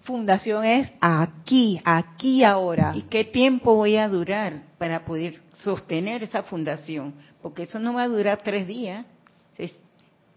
[0.03, 2.95] fundación es aquí, aquí ahora.
[2.97, 7.15] ¿Y qué tiempo voy a durar para poder sostener esa fundación?
[7.43, 9.05] Porque eso no va a durar tres días,
[9.59, 9.79] es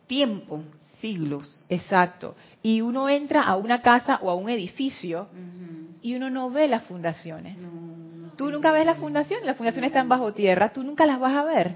[0.05, 0.61] tiempo,
[1.01, 1.65] siglos.
[1.69, 2.35] Exacto.
[2.63, 5.27] Y uno entra a una casa o a un edificio
[6.01, 7.57] y uno no ve las fundaciones.
[8.37, 11.43] tú nunca ves las fundaciones, las fundaciones están bajo tierra, tú nunca las vas a
[11.43, 11.73] ver.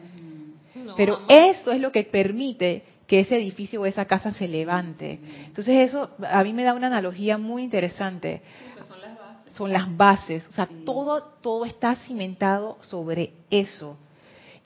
[0.96, 5.20] Pero eso es lo que permite que ese edificio o esa casa se levante.
[5.46, 8.42] Entonces eso a mí me da una analogía muy interesante.
[8.88, 9.54] son las bases.
[9.56, 13.98] Son las bases, o sea, todo todo está cimentado sobre eso.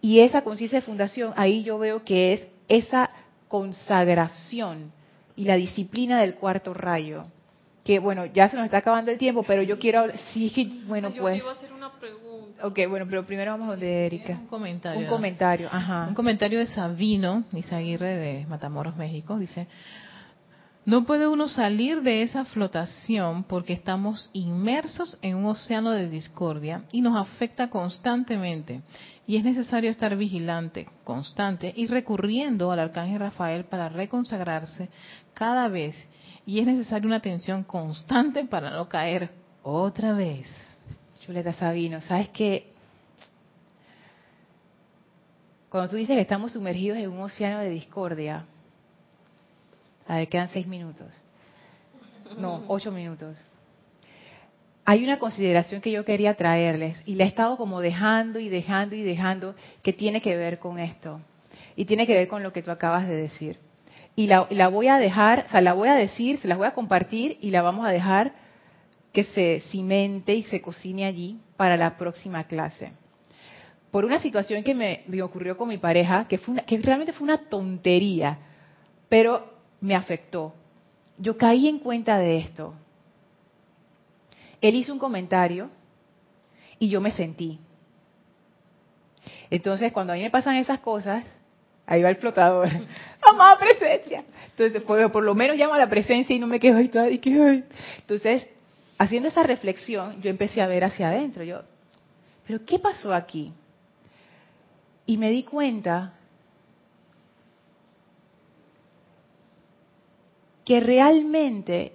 [0.02, 3.10] Y esa conciencia de fundación, ahí yo veo que es esa
[3.50, 4.94] consagración
[5.36, 7.26] y la disciplina del cuarto rayo.
[7.84, 11.40] Que bueno, ya se nos está acabando el tiempo, pero yo quiero sí, bueno, pues.
[11.40, 12.68] Yo hacer una pregunta.
[12.68, 14.34] Ok, bueno, pero primero vamos donde Erika.
[14.34, 15.02] Un comentario.
[15.02, 16.06] Un comentario, ajá.
[16.08, 19.40] Un comentario de Sabino Isaguirre de Matamoros, México.
[19.40, 19.68] Dice:
[20.86, 26.84] No puede uno salir de esa flotación porque estamos inmersos en un océano de discordia
[26.92, 28.82] y nos afecta constantemente.
[29.28, 34.90] Y es necesario estar vigilante, constante y recurriendo al arcángel Rafael para reconsagrarse
[35.34, 35.96] cada vez.
[36.46, 39.30] Y es necesaria una atención constante para no caer
[39.62, 40.48] otra vez.
[41.20, 42.74] Chuleta Sabino, ¿sabes qué?
[45.70, 48.46] Cuando tú dices que estamos sumergidos en un océano de discordia,
[50.10, 51.08] a ver, quedan seis minutos.
[52.38, 53.40] No, ocho minutos.
[54.86, 58.96] Hay una consideración que yo quería traerles y la he estado como dejando y dejando
[58.96, 61.22] y dejando que tiene que ver con esto.
[61.76, 63.58] Y tiene que ver con lo que tú acabas de decir.
[64.16, 66.74] Y la, voy a dejar, o sea, la voy a decir, se las voy a
[66.74, 68.34] compartir y la vamos a dejar
[69.14, 72.92] que se cimente y se cocine allí para la próxima clase.
[73.92, 77.14] Por una situación que me, me ocurrió con mi pareja, que, fue una- que realmente
[77.14, 78.40] fue una tontería,
[79.08, 80.54] pero me afectó.
[81.18, 82.74] Yo caí en cuenta de esto.
[84.62, 85.70] Él hizo un comentario
[86.80, 87.60] y yo me sentí.
[89.50, 91.24] Entonces, cuando a mí me pasan esas cosas,
[91.86, 92.70] ahí va el flotador.
[93.22, 94.24] Amada presencia.
[94.52, 97.10] Entonces, por, por lo menos llamo a la presencia y no me quedo ahí toda,
[97.10, 97.64] y que, ay.
[98.00, 98.48] Entonces,
[98.98, 101.44] haciendo esa reflexión, yo empecé a ver hacia adentro.
[101.44, 101.62] Yo,
[102.46, 103.54] ¿pero qué pasó aquí?
[105.06, 106.14] Y me di cuenta
[110.70, 111.94] que realmente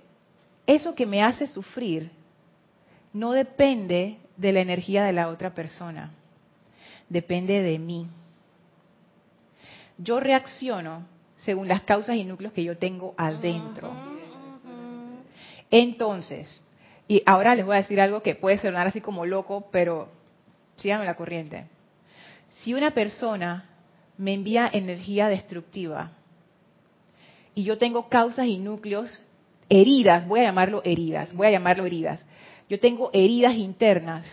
[0.67, 2.11] eso que me hace sufrir
[3.13, 6.11] no depende de la energía de la otra persona,
[7.09, 8.09] depende de mí.
[9.97, 11.07] Yo reacciono
[11.37, 13.93] según las causas y núcleos que yo tengo adentro.
[15.71, 16.61] Entonces,
[17.07, 20.09] y ahora les voy a decir algo que puede sonar así como loco, pero
[20.79, 21.67] síganme la corriente.
[22.59, 23.67] Si una persona
[24.19, 26.11] me envía energía destructiva,
[27.55, 29.21] y yo tengo causas y núcleos,
[29.69, 32.25] heridas, voy a llamarlo heridas, voy a llamarlo heridas.
[32.69, 34.27] Yo tengo heridas internas.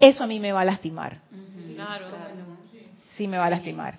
[0.00, 1.20] Eso a mí me va a lastimar.
[1.74, 2.06] Claro.
[3.10, 3.98] Sí me va a lastimar.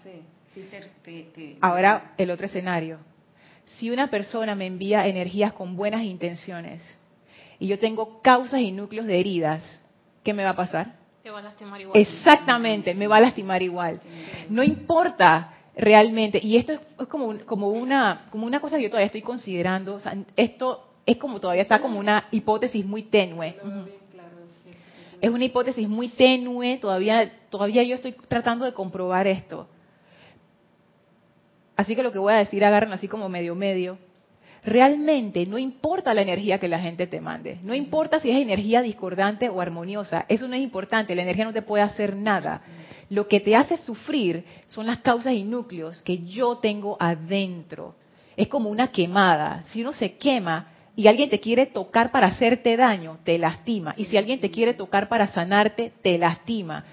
[1.61, 2.99] Ahora, el otro escenario.
[3.65, 6.81] Si una persona me envía energías con buenas intenciones
[7.59, 9.63] y yo tengo causas y núcleos de heridas,
[10.23, 10.93] ¿qué me va a pasar?
[11.23, 11.99] Te va a lastimar igual.
[11.99, 14.01] Exactamente, me va a lastimar igual.
[14.49, 18.89] No importa realmente, y esto es, como, un- como, una, como una cosa que yo
[18.89, 23.55] todavía estoy considerando, o sea, esto es como todavía está como una hipótesis muy tenue.
[25.21, 29.67] Es una hipótesis muy tenue, todavía, todavía yo estoy tratando de comprobar esto.
[31.75, 33.97] Así que lo que voy a decir, agarren así como medio medio.
[34.65, 38.81] Realmente no importa la energía que la gente te mande, no importa si es energía
[38.81, 42.63] discordante o armoniosa, eso no es importante, la energía no te puede hacer nada.
[43.11, 47.95] Lo que te hace sufrir son las causas y núcleos que yo tengo adentro.
[48.35, 49.63] Es como una quemada.
[49.67, 53.93] Si uno se quema y alguien te quiere tocar para hacerte daño, te lastima.
[53.97, 56.85] Y si alguien te quiere tocar para sanarte, te lastima.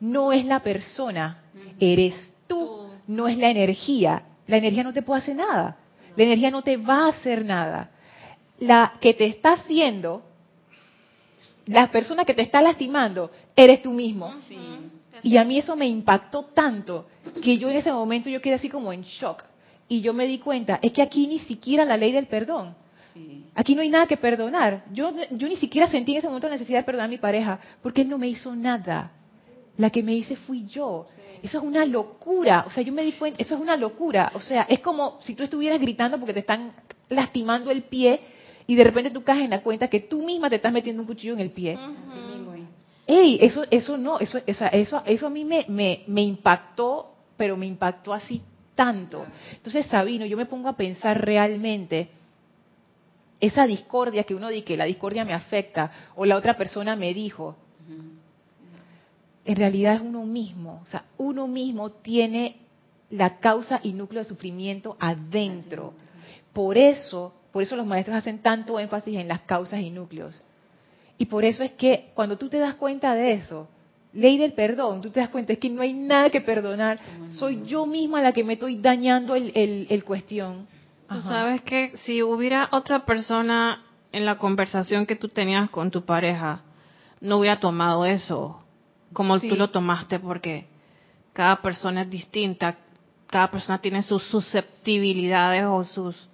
[0.00, 1.44] No es la persona,
[1.80, 4.22] eres tú, no es la energía.
[4.46, 5.78] La energía no te puede hacer nada.
[6.16, 7.90] La energía no te va a hacer nada.
[8.58, 10.22] La que te está haciendo,
[11.66, 14.34] la persona que te está lastimando, eres tú mismo.
[15.22, 17.08] Y a mí eso me impactó tanto
[17.42, 19.44] que yo en ese momento yo quedé así como en shock.
[19.88, 22.74] Y yo me di cuenta, es que aquí ni siquiera la ley del perdón.
[23.54, 24.84] Aquí no hay nada que perdonar.
[24.92, 27.58] Yo, yo ni siquiera sentí en ese momento la necesidad de perdonar a mi pareja,
[27.82, 29.12] porque él no me hizo nada.
[29.78, 31.06] La que me hice fui yo.
[31.42, 32.64] Eso es una locura.
[32.66, 34.32] O sea, yo me di cuenta, eso es una locura.
[34.34, 36.72] O sea, es como si tú estuvieras gritando porque te están
[37.10, 38.20] lastimando el pie
[38.66, 41.06] y de repente tú caes en la cuenta que tú misma te estás metiendo un
[41.06, 41.74] cuchillo en el pie.
[43.06, 43.16] Es.
[43.18, 47.56] Ey, eso, eso no, eso, esa- eso, eso a mí me, me, me impactó, pero
[47.56, 48.42] me impactó así
[48.74, 49.24] tanto.
[49.52, 52.08] Entonces, Sabino, yo me pongo a pensar realmente
[53.40, 57.12] esa discordia que uno dice que la discordia me afecta o la otra persona me
[57.14, 57.54] dijo,
[59.46, 60.80] en realidad es uno mismo.
[60.82, 62.56] O sea, uno mismo tiene
[63.10, 65.94] la causa y núcleo de sufrimiento adentro.
[66.52, 70.42] Por eso, por eso los maestros hacen tanto énfasis en las causas y núcleos.
[71.16, 73.68] Y por eso es que cuando tú te das cuenta de eso,
[74.12, 76.98] ley del perdón, tú te das cuenta es que no hay nada que perdonar.
[77.26, 80.66] Soy yo misma la que me estoy dañando el, el, el cuestión.
[81.08, 81.28] Tú Ajá.
[81.28, 86.62] sabes que si hubiera otra persona en la conversación que tú tenías con tu pareja,
[87.20, 88.65] no hubiera tomado eso
[89.12, 89.48] como Sí.
[89.48, 90.66] tú lo tomaste porque
[91.32, 92.76] cada persona es distinta,
[93.26, 96.28] cada persona tiene sus susceptibilidades o sus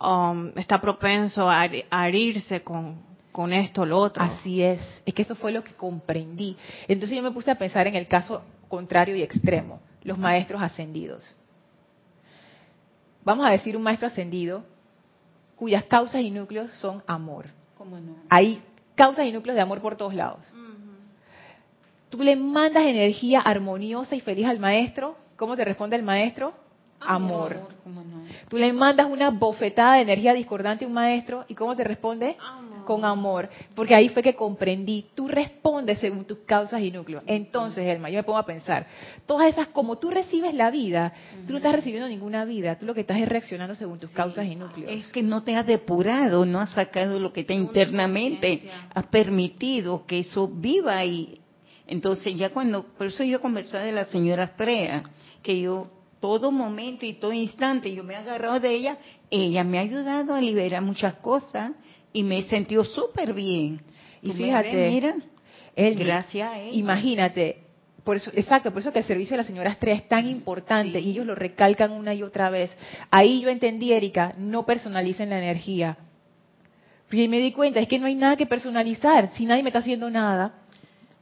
[0.00, 3.00] um, está propenso a, a herirse con,
[3.32, 4.22] con esto o lo otro.
[4.22, 6.56] Así es, es que eso fue lo que comprendí.
[6.88, 11.36] Entonces yo me puse a pensar en el caso contrario y extremo, los maestros ascendidos.
[13.24, 14.64] Vamos a decir un maestro ascendido
[15.56, 17.46] cuyas causas y núcleos son amor.
[17.76, 18.16] ¿Cómo no?
[18.28, 18.62] Hay
[18.94, 20.46] causas y núcleos de amor por todos lados.
[22.16, 25.16] Tú le mandas energía armoniosa y feliz al maestro.
[25.36, 26.54] ¿Cómo te responde el maestro?
[26.98, 27.60] Amor.
[27.84, 28.24] ¿cómo no?
[28.48, 32.38] Tú le mandas una bofetada de energía discordante a un maestro y ¿cómo te responde?
[32.86, 33.50] Con amor.
[33.74, 35.04] Porque ahí fue que comprendí.
[35.14, 37.22] Tú respondes según tus causas y núcleos.
[37.26, 38.86] Entonces, Elma, yo me pongo a pensar.
[39.26, 41.12] Todas esas, como tú recibes la vida,
[41.46, 42.78] tú no estás recibiendo ninguna vida.
[42.78, 44.90] Tú lo que estás es reaccionando según tus causas y núcleos.
[44.90, 50.06] Es que no te has depurado, no has sacado lo que te internamente has permitido
[50.06, 51.40] que eso viva y
[51.86, 55.04] entonces ya cuando, por eso yo conversaba de la señora Astrea,
[55.42, 55.88] que yo
[56.20, 58.98] todo momento y todo instante yo me he agarrado de ella,
[59.30, 61.72] ella me ha ayudado a liberar muchas cosas
[62.12, 63.80] y me he sentido súper bien.
[64.22, 65.14] Y fíjate, ves, mira,
[65.76, 66.76] Elmi, gracias a ella.
[66.76, 67.58] Imagínate,
[68.02, 71.00] por eso, exacto, por eso que el servicio de la señora Estrella es tan importante
[71.00, 72.70] y ellos lo recalcan una y otra vez.
[73.10, 75.98] Ahí yo entendí, Erika, no personalicen la energía.
[77.10, 79.30] Y me di cuenta, es que no hay nada que personalizar.
[79.34, 80.54] Si nadie me está haciendo nada,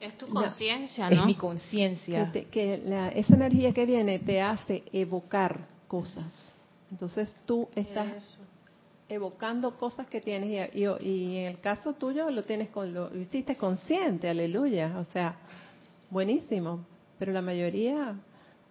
[0.04, 0.42] Es tu No.
[0.42, 1.26] conciencia, es ¿no?
[1.26, 2.30] mi Que, conciencia.
[2.30, 6.30] te- que la- esa energía que viene te hace evocar cosas.
[6.90, 8.38] Entonces tú estás Eso.
[9.08, 13.08] evocando cosas que tienes y, y- y en el caso tuyo lo tienes con lo,
[13.08, 15.36] lo hiciste consciente, aleluya, o sea,
[16.10, 16.84] buenísimo.
[17.18, 18.14] Pero la mayoría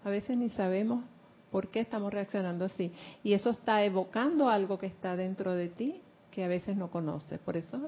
[0.04, 1.04] a veces ni sabemos
[1.52, 2.92] por qué estamos reaccionando así
[3.24, 7.40] y eso está evocando algo que está dentro de ti que a veces no conoces.
[7.40, 7.80] Por eso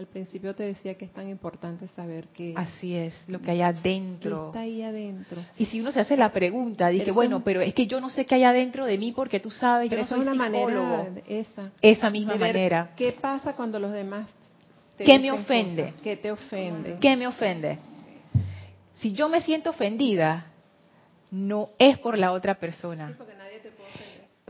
[0.00, 3.60] al principio te decía que es tan importante saber que Así es, lo que hay
[3.60, 4.46] adentro.
[4.46, 5.42] está ahí adentro.
[5.58, 8.24] Y si uno se hace la pregunta, dice, bueno, pero es que yo no sé
[8.24, 10.86] qué hay adentro de mí porque tú sabes, yo Pero esa soy es una psicólogo.
[10.96, 12.90] manera esa Esa misma de ver manera.
[12.96, 14.26] ¿Qué pasa cuando los demás
[14.96, 15.84] te ¿Qué me ofende?
[15.88, 16.00] cosas?
[16.02, 16.96] ¿Qué te ofende?
[16.98, 17.78] ¿Qué me ofende?
[18.94, 20.46] Si yo me siento ofendida,
[21.30, 23.14] no es por la otra persona.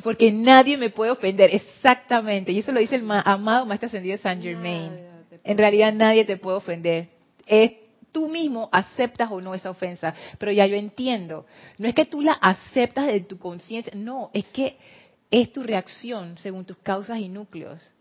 [0.03, 2.53] Porque nadie me puede ofender, exactamente.
[2.53, 4.86] Y eso lo dice el ma- amado Maestro Ascendido de San Germain.
[4.86, 5.10] Nadie te puede
[5.45, 7.09] En realidad nadie te puede ofender.
[7.47, 7.72] Es
[8.12, 10.14] tú mismo aceptas o no esa ofensa.
[10.38, 11.47] Pero ya yo entiendo.
[11.78, 14.76] No es que tú la aceptas de tu conciencia, no, es que
[15.30, 17.93] es tu reacción según tus causas y núcleos.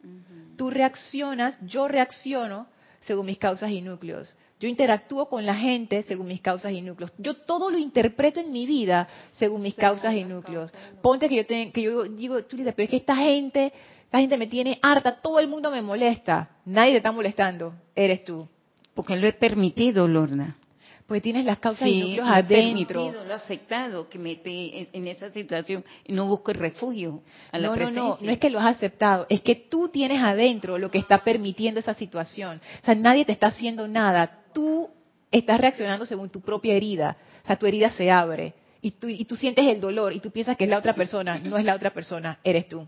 [0.57, 2.67] Tú reaccionas, yo reacciono
[3.01, 4.35] según mis causas y núcleos.
[4.59, 7.13] Yo interactúo con la gente según mis causas y núcleos.
[7.17, 10.69] Yo todo lo interpreto en mi vida según mis causas y núcleos.
[11.01, 13.71] Ponte que yo, te- que yo digo, Chulita, pero es que esta gente,
[14.09, 16.49] esta gente me tiene harta, todo el mundo me molesta.
[16.65, 18.47] Nadie te está molestando, eres tú.
[18.95, 20.57] Porque lo he permitido, Lorna.
[21.05, 23.01] Porque tienes las causas y Sí, núcleos lo adentro.
[23.01, 26.57] permitido, lo he aceptado, que me esté en, en esa situación y no busco el
[26.57, 28.01] refugio a la No, no, presencia.
[28.03, 31.23] no, no es que lo has aceptado, es que tú tienes adentro lo que está
[31.23, 32.61] permitiendo esa situación.
[32.81, 34.89] O sea, nadie te está haciendo nada, tú
[35.31, 37.15] estás reaccionando según tu propia herida.
[37.43, 40.29] O sea, tu herida se abre y tú, y tú sientes el dolor y tú
[40.31, 42.87] piensas que es la otra persona, no es la otra persona, eres tú.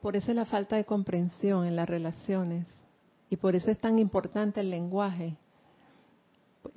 [0.00, 2.66] Por eso es la falta de comprensión en las relaciones.
[3.28, 5.36] Y por eso es tan importante el lenguaje.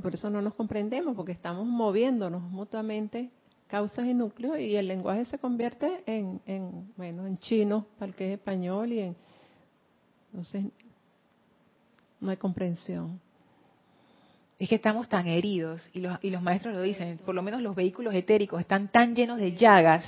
[0.02, 3.30] Por eso no nos comprendemos, porque estamos moviéndonos mutuamente
[3.68, 8.16] causas y núcleos y el lenguaje se convierte en, en bueno, en chino, para el
[8.16, 9.16] que es español y en...
[10.32, 10.66] Entonces,
[12.20, 13.20] no hay comprensión.
[14.60, 17.62] Es que estamos tan heridos, y los, y los maestros lo dicen, por lo menos
[17.62, 20.06] los vehículos etéricos están tan llenos de llagas.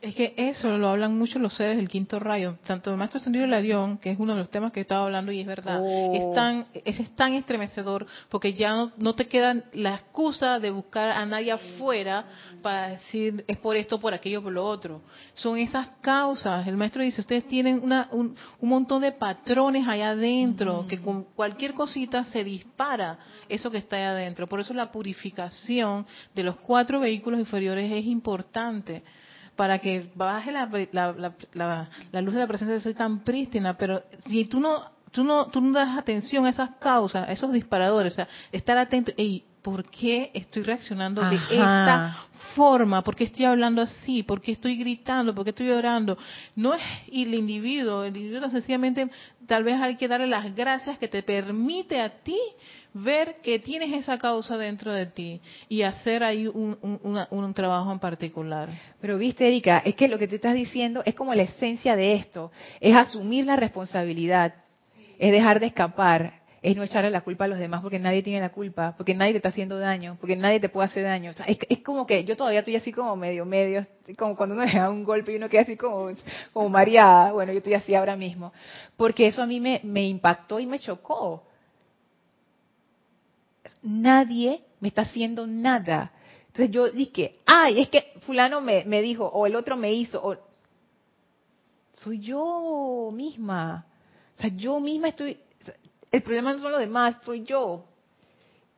[0.00, 3.46] Es que eso lo hablan mucho los seres del quinto rayo, tanto el maestro ascendido
[3.46, 6.14] Larión, que es uno de los temas que estaba hablando y es verdad, Oh.
[6.14, 10.70] es tan ese es tan estremecedor porque ya no, no te queda la excusa de
[10.70, 12.24] buscar a nadie afuera
[12.62, 15.02] para decir es por esto, por aquello, por lo otro.
[15.34, 16.66] Son esas causas.
[16.66, 21.24] El maestro dice, ustedes tienen una, un, un montón de patrones allá adentro, que con
[21.24, 23.18] cualquier cosita se dispara
[23.50, 24.46] eso que está allá adentro.
[24.46, 29.02] Por eso la purificación de los cuatro vehículos inferiores es importante
[29.60, 31.14] para que baje la, la,
[31.52, 35.22] la, la- luz de la presencia de soy tan prístina, pero si tú no, tú
[35.22, 39.12] no, tú no das atención a esas causas, a esos disparadores, o sea, estar atento,
[39.18, 41.50] y ¿por qué estoy reaccionando de Ajá.
[41.50, 42.16] esta
[42.54, 43.02] forma?
[43.02, 44.22] ¿Por qué estoy hablando así?
[44.22, 45.34] ¿Por qué estoy gritando?
[45.34, 46.16] ¿Por qué estoy llorando?
[46.56, 46.82] No es
[47.12, 49.08] el individuo, el individuo sencillamente
[49.46, 52.38] tal vez hay que darle las gracias que te permite a ti
[52.92, 57.54] ver que tienes esa causa dentro de ti y hacer ahí un, un- una- un
[57.54, 58.68] trabajo en particular.
[59.00, 62.14] Pero viste, Erika, es que lo que tú estás diciendo es como la esencia de
[62.14, 62.50] esto,
[62.80, 64.54] es asumir la responsabilidad,
[65.20, 68.40] es dejar de escapar, es no echarle la culpa a los demás porque nadie tiene
[68.40, 71.30] la culpa, porque nadie te está haciendo daño, porque nadie te puede hacer daño.
[71.30, 73.86] O sea, es, es como que yo todavía estoy así como medio, medio,
[74.18, 76.10] como cuando uno le da un golpe y uno queda así como,
[76.52, 77.32] como mareada.
[77.32, 78.52] Bueno, yo estoy así ahora mismo,
[78.96, 81.44] porque eso a mí me, me impactó y me chocó.
[83.82, 86.12] Nadie me está haciendo nada.
[86.48, 90.20] Entonces yo dije, ay, es que fulano me, me dijo, o el otro me hizo,
[90.22, 90.36] o
[91.94, 93.86] soy yo misma.
[94.36, 95.38] O sea, yo misma estoy,
[96.10, 97.84] el problema no son los demás, soy yo.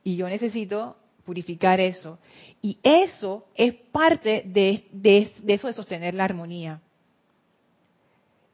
[0.03, 2.19] Y yo necesito purificar eso.
[2.61, 6.81] Y eso es parte de, de, eso de sostener la armonía.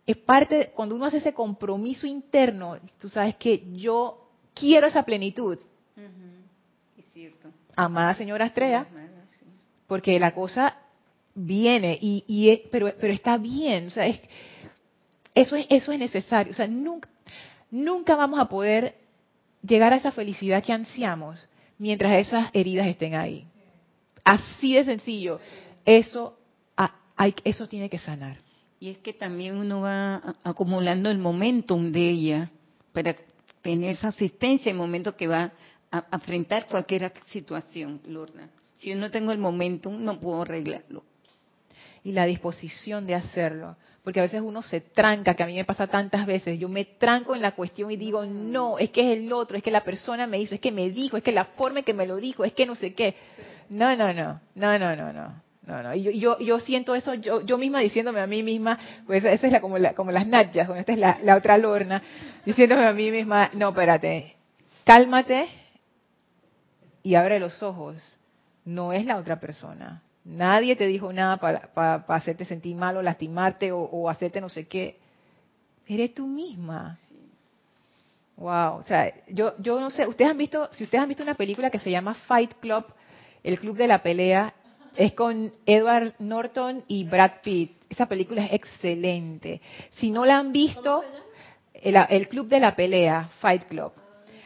[0.06, 5.58] Es parte, cuando uno hace ese compromiso interno, tú sabes que yo quiero esa plenitud.
[6.98, 7.50] Es cierto.
[7.76, 8.88] Amada señora Estrella,
[9.88, 10.78] porque la cosa
[11.36, 14.20] viene, y, y pero, pero está bien, o sea, es,
[15.36, 16.52] eso, es, eso es necesario.
[16.52, 17.08] O sea, nunca,
[17.72, 18.96] nunca vamos a poder
[19.62, 21.48] llegar a esa felicidad que ansiamos
[21.78, 23.46] mientras esas heridas estén ahí.
[24.24, 25.40] Así de sencillo.
[25.86, 26.38] Eso,
[27.16, 28.38] hay, eso tiene que sanar.
[28.80, 32.52] Y es que también uno va acumulando el momentum de ella
[32.94, 33.16] para
[33.62, 35.52] tener esa asistencia en el momento que va
[35.92, 38.50] a enfrentar cualquier situación, Lorna.
[38.76, 41.04] Si yo no tengo el momentum, no puedo arreglarlo.
[42.04, 45.66] Y la disposición de hacerlo porque a veces uno se tranca, que a mí me
[45.66, 49.18] pasa tantas veces, yo me tranco en la cuestión y digo, no, es que es
[49.18, 51.46] el otro, es que la persona me hizo, es que me dijo, es que la
[51.46, 53.16] forma en que me lo dijo, es que no sé qué.
[53.70, 55.50] No, no, no, no, no, no, no.
[55.70, 55.94] No, no.
[55.94, 59.54] Y yo, yo, siento eso yo, yo misma diciéndome a mí misma, pues esa es
[59.54, 62.02] la, como, la, como las nachas, bueno, esta es la, la otra lorna,
[62.44, 64.36] diciéndome a mí misma, no, espérate,
[64.84, 65.48] cálmate
[67.04, 68.18] y abre los ojos.
[68.66, 73.72] No es la otra persona, Nadie te dijo nada para, hacerte sentir mal o lastimarte
[73.72, 75.00] o, hacerte no sé qué.
[75.88, 77.00] Eres tú misma.
[78.38, 81.34] Wow, o sea, yo, yo no sé, ustedes han visto, si ustedes han visto una
[81.34, 82.86] película que se llama Fight Club,
[83.44, 84.54] el club de la pelea,
[84.96, 87.72] es con Edward Norton y Brad Pitt.
[87.90, 89.62] Esa película es excelente.
[89.90, 91.04] Si no la han visto,
[91.74, 93.94] el club de la pelea, Fight Club.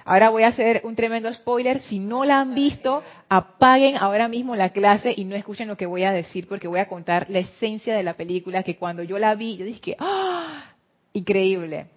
[0.06, 1.82] Ahora voy a hacer un tremendo spoiler.
[1.82, 5.86] Si no la han visto, apaguen ahora mismo la clase y no escuchen lo que
[5.86, 9.18] voy a decir porque voy a contar la esencia de la película que cuando yo
[9.18, 10.74] la vi, yo dije, ¡ah!
[11.14, 11.88] Increíble.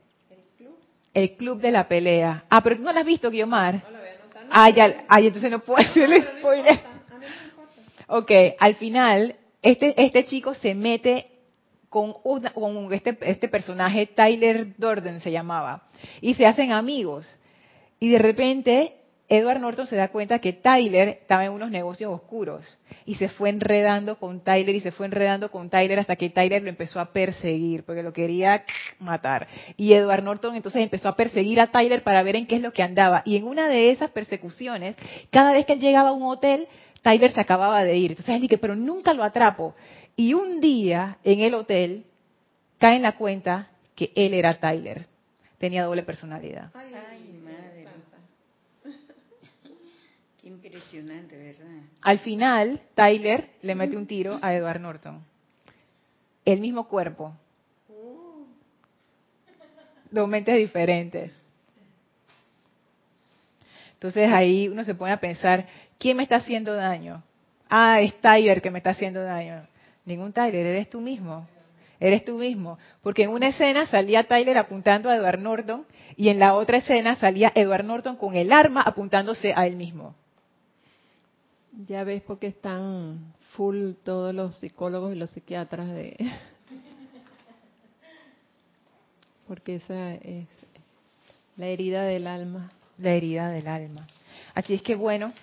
[1.14, 1.61] ¿El club?
[1.61, 2.44] de la pelea.
[2.50, 3.74] Ah, pero tú no la has visto, Guiomar.
[3.74, 3.98] No
[4.50, 6.80] ah, ya, ay, entonces no puedo hacer el spoiler.
[8.09, 11.26] Ok, al final, este, este chico se mete
[11.88, 15.84] con, con este, este personaje, Tyler Durden se llamaba,
[16.20, 17.26] y se hacen amigos.
[17.99, 18.97] Y de repente
[19.28, 22.64] Edward Norton se da cuenta que Tyler estaba en unos negocios oscuros
[23.05, 26.62] y se fue enredando con Tyler y se fue enredando con Tyler hasta que Tyler
[26.62, 28.64] lo empezó a perseguir porque lo quería
[29.01, 29.49] matar.
[29.76, 32.72] Y Edward Norton entonces empezó a perseguir a Tyler para ver en qué es lo
[32.72, 33.22] que andaba.
[33.24, 34.97] Y en una de esas persecuciones,
[35.30, 36.68] cada vez que él llegaba a un hotel,
[37.03, 38.12] Tyler se acababa de ir.
[38.12, 39.74] Entonces él dice, pero nunca lo atrapo.
[40.14, 42.05] Y un día en el hotel
[42.78, 45.07] cae en la cuenta que él era Tyler.
[45.59, 46.70] Tenía doble personalidad.
[50.77, 51.83] Impresionante, ¿verdad?
[52.03, 55.24] Al final, Tyler le mete un tiro a Edward Norton.
[56.45, 57.35] El mismo cuerpo.
[60.11, 61.33] Dos mentes diferentes.
[63.95, 65.66] Entonces ahí uno se pone a pensar,
[65.99, 67.22] ¿quién me está haciendo daño?
[67.70, 69.66] Ah, es Tyler que me está haciendo daño.
[70.05, 71.49] Ningún Tyler, eres tú mismo.
[71.99, 72.79] Eres tú mismo.
[73.03, 77.16] Porque en una escena salía Tyler apuntando a Edward Norton y en la otra escena
[77.16, 80.14] salía Edward Norton con el arma apuntándose a él mismo.
[81.85, 86.16] Ya ves por qué están full todos los psicólogos y los psiquiatras de...
[89.47, 90.47] Porque esa es
[91.59, 92.70] la herida del alma.
[92.97, 94.07] La herida del alma.
[94.55, 95.35] Así es que bueno,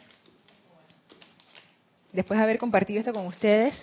[2.12, 3.76] después de haber compartido esto con ustedes,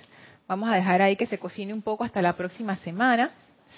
[0.49, 3.31] vamos a dejar ahí que se cocine un poco hasta la próxima semana.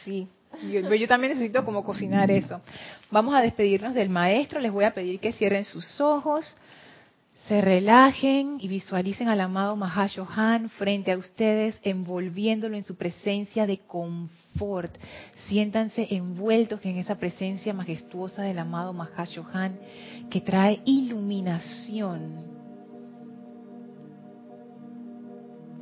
[0.02, 0.26] Sí,
[0.62, 2.62] yo, yo, también necesito como cocinar eso.
[3.10, 4.60] Vamos a despedirnos del maestro.
[4.60, 6.56] Les voy a pedir que cierren sus ojos
[7.48, 13.78] se relajen y visualicen al amado Mahashohan frente a ustedes, envolviéndolo en su presencia de
[13.78, 14.96] confort.
[15.48, 19.78] Siéntanse envueltos en esa presencia majestuosa del amado Mahashohan
[20.30, 22.52] que trae iluminación.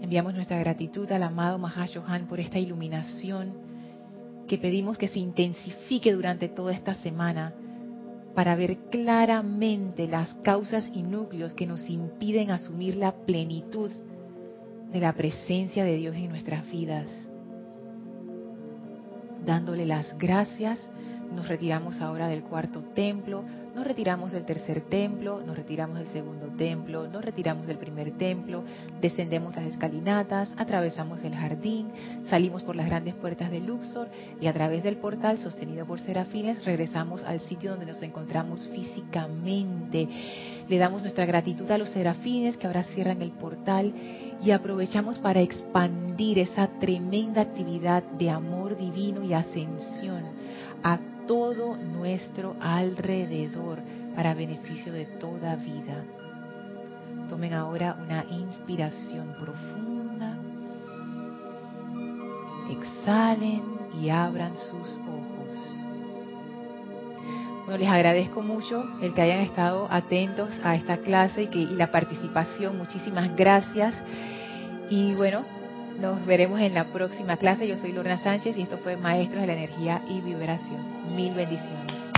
[0.01, 3.53] Enviamos nuestra gratitud al amado Mahashohan por esta iluminación
[4.49, 7.53] que pedimos que se intensifique durante toda esta semana
[8.35, 13.91] para ver claramente las causas y núcleos que nos impiden asumir la plenitud
[14.93, 17.07] de la presencia de Dios en nuestras vidas.
[19.45, 20.79] Dándole las gracias,
[21.35, 23.45] nos retiramos ahora del cuarto templo,
[23.81, 28.63] nos retiramos del tercer templo, nos retiramos del segundo templo, nos retiramos del primer templo,
[29.01, 31.89] descendemos las escalinatas, atravesamos el jardín,
[32.29, 34.09] salimos por las grandes puertas de Luxor
[34.39, 40.07] y a través del portal sostenido por serafines regresamos al sitio donde nos encontramos físicamente.
[40.69, 43.95] Le damos nuestra gratitud a los serafines que ahora cierran el portal
[44.45, 50.25] y aprovechamos para expandir esa tremenda actividad de amor divino y ascensión
[50.83, 50.99] a
[51.31, 53.79] todo nuestro alrededor
[54.17, 56.03] para beneficio de toda vida.
[57.29, 60.37] Tomen ahora una inspiración profunda.
[62.69, 63.63] Exhalen
[64.03, 65.57] y abran sus ojos.
[67.65, 71.77] Bueno, les agradezco mucho el que hayan estado atentos a esta clase y, que, y
[71.77, 72.77] la participación.
[72.77, 73.95] Muchísimas gracias.
[74.91, 75.45] Y bueno,
[76.01, 77.69] nos veremos en la próxima clase.
[77.69, 81.15] Yo soy Lorna Sánchez y esto fue Maestros de la Energía y Vibración.
[81.15, 82.10] Mil bendiciones.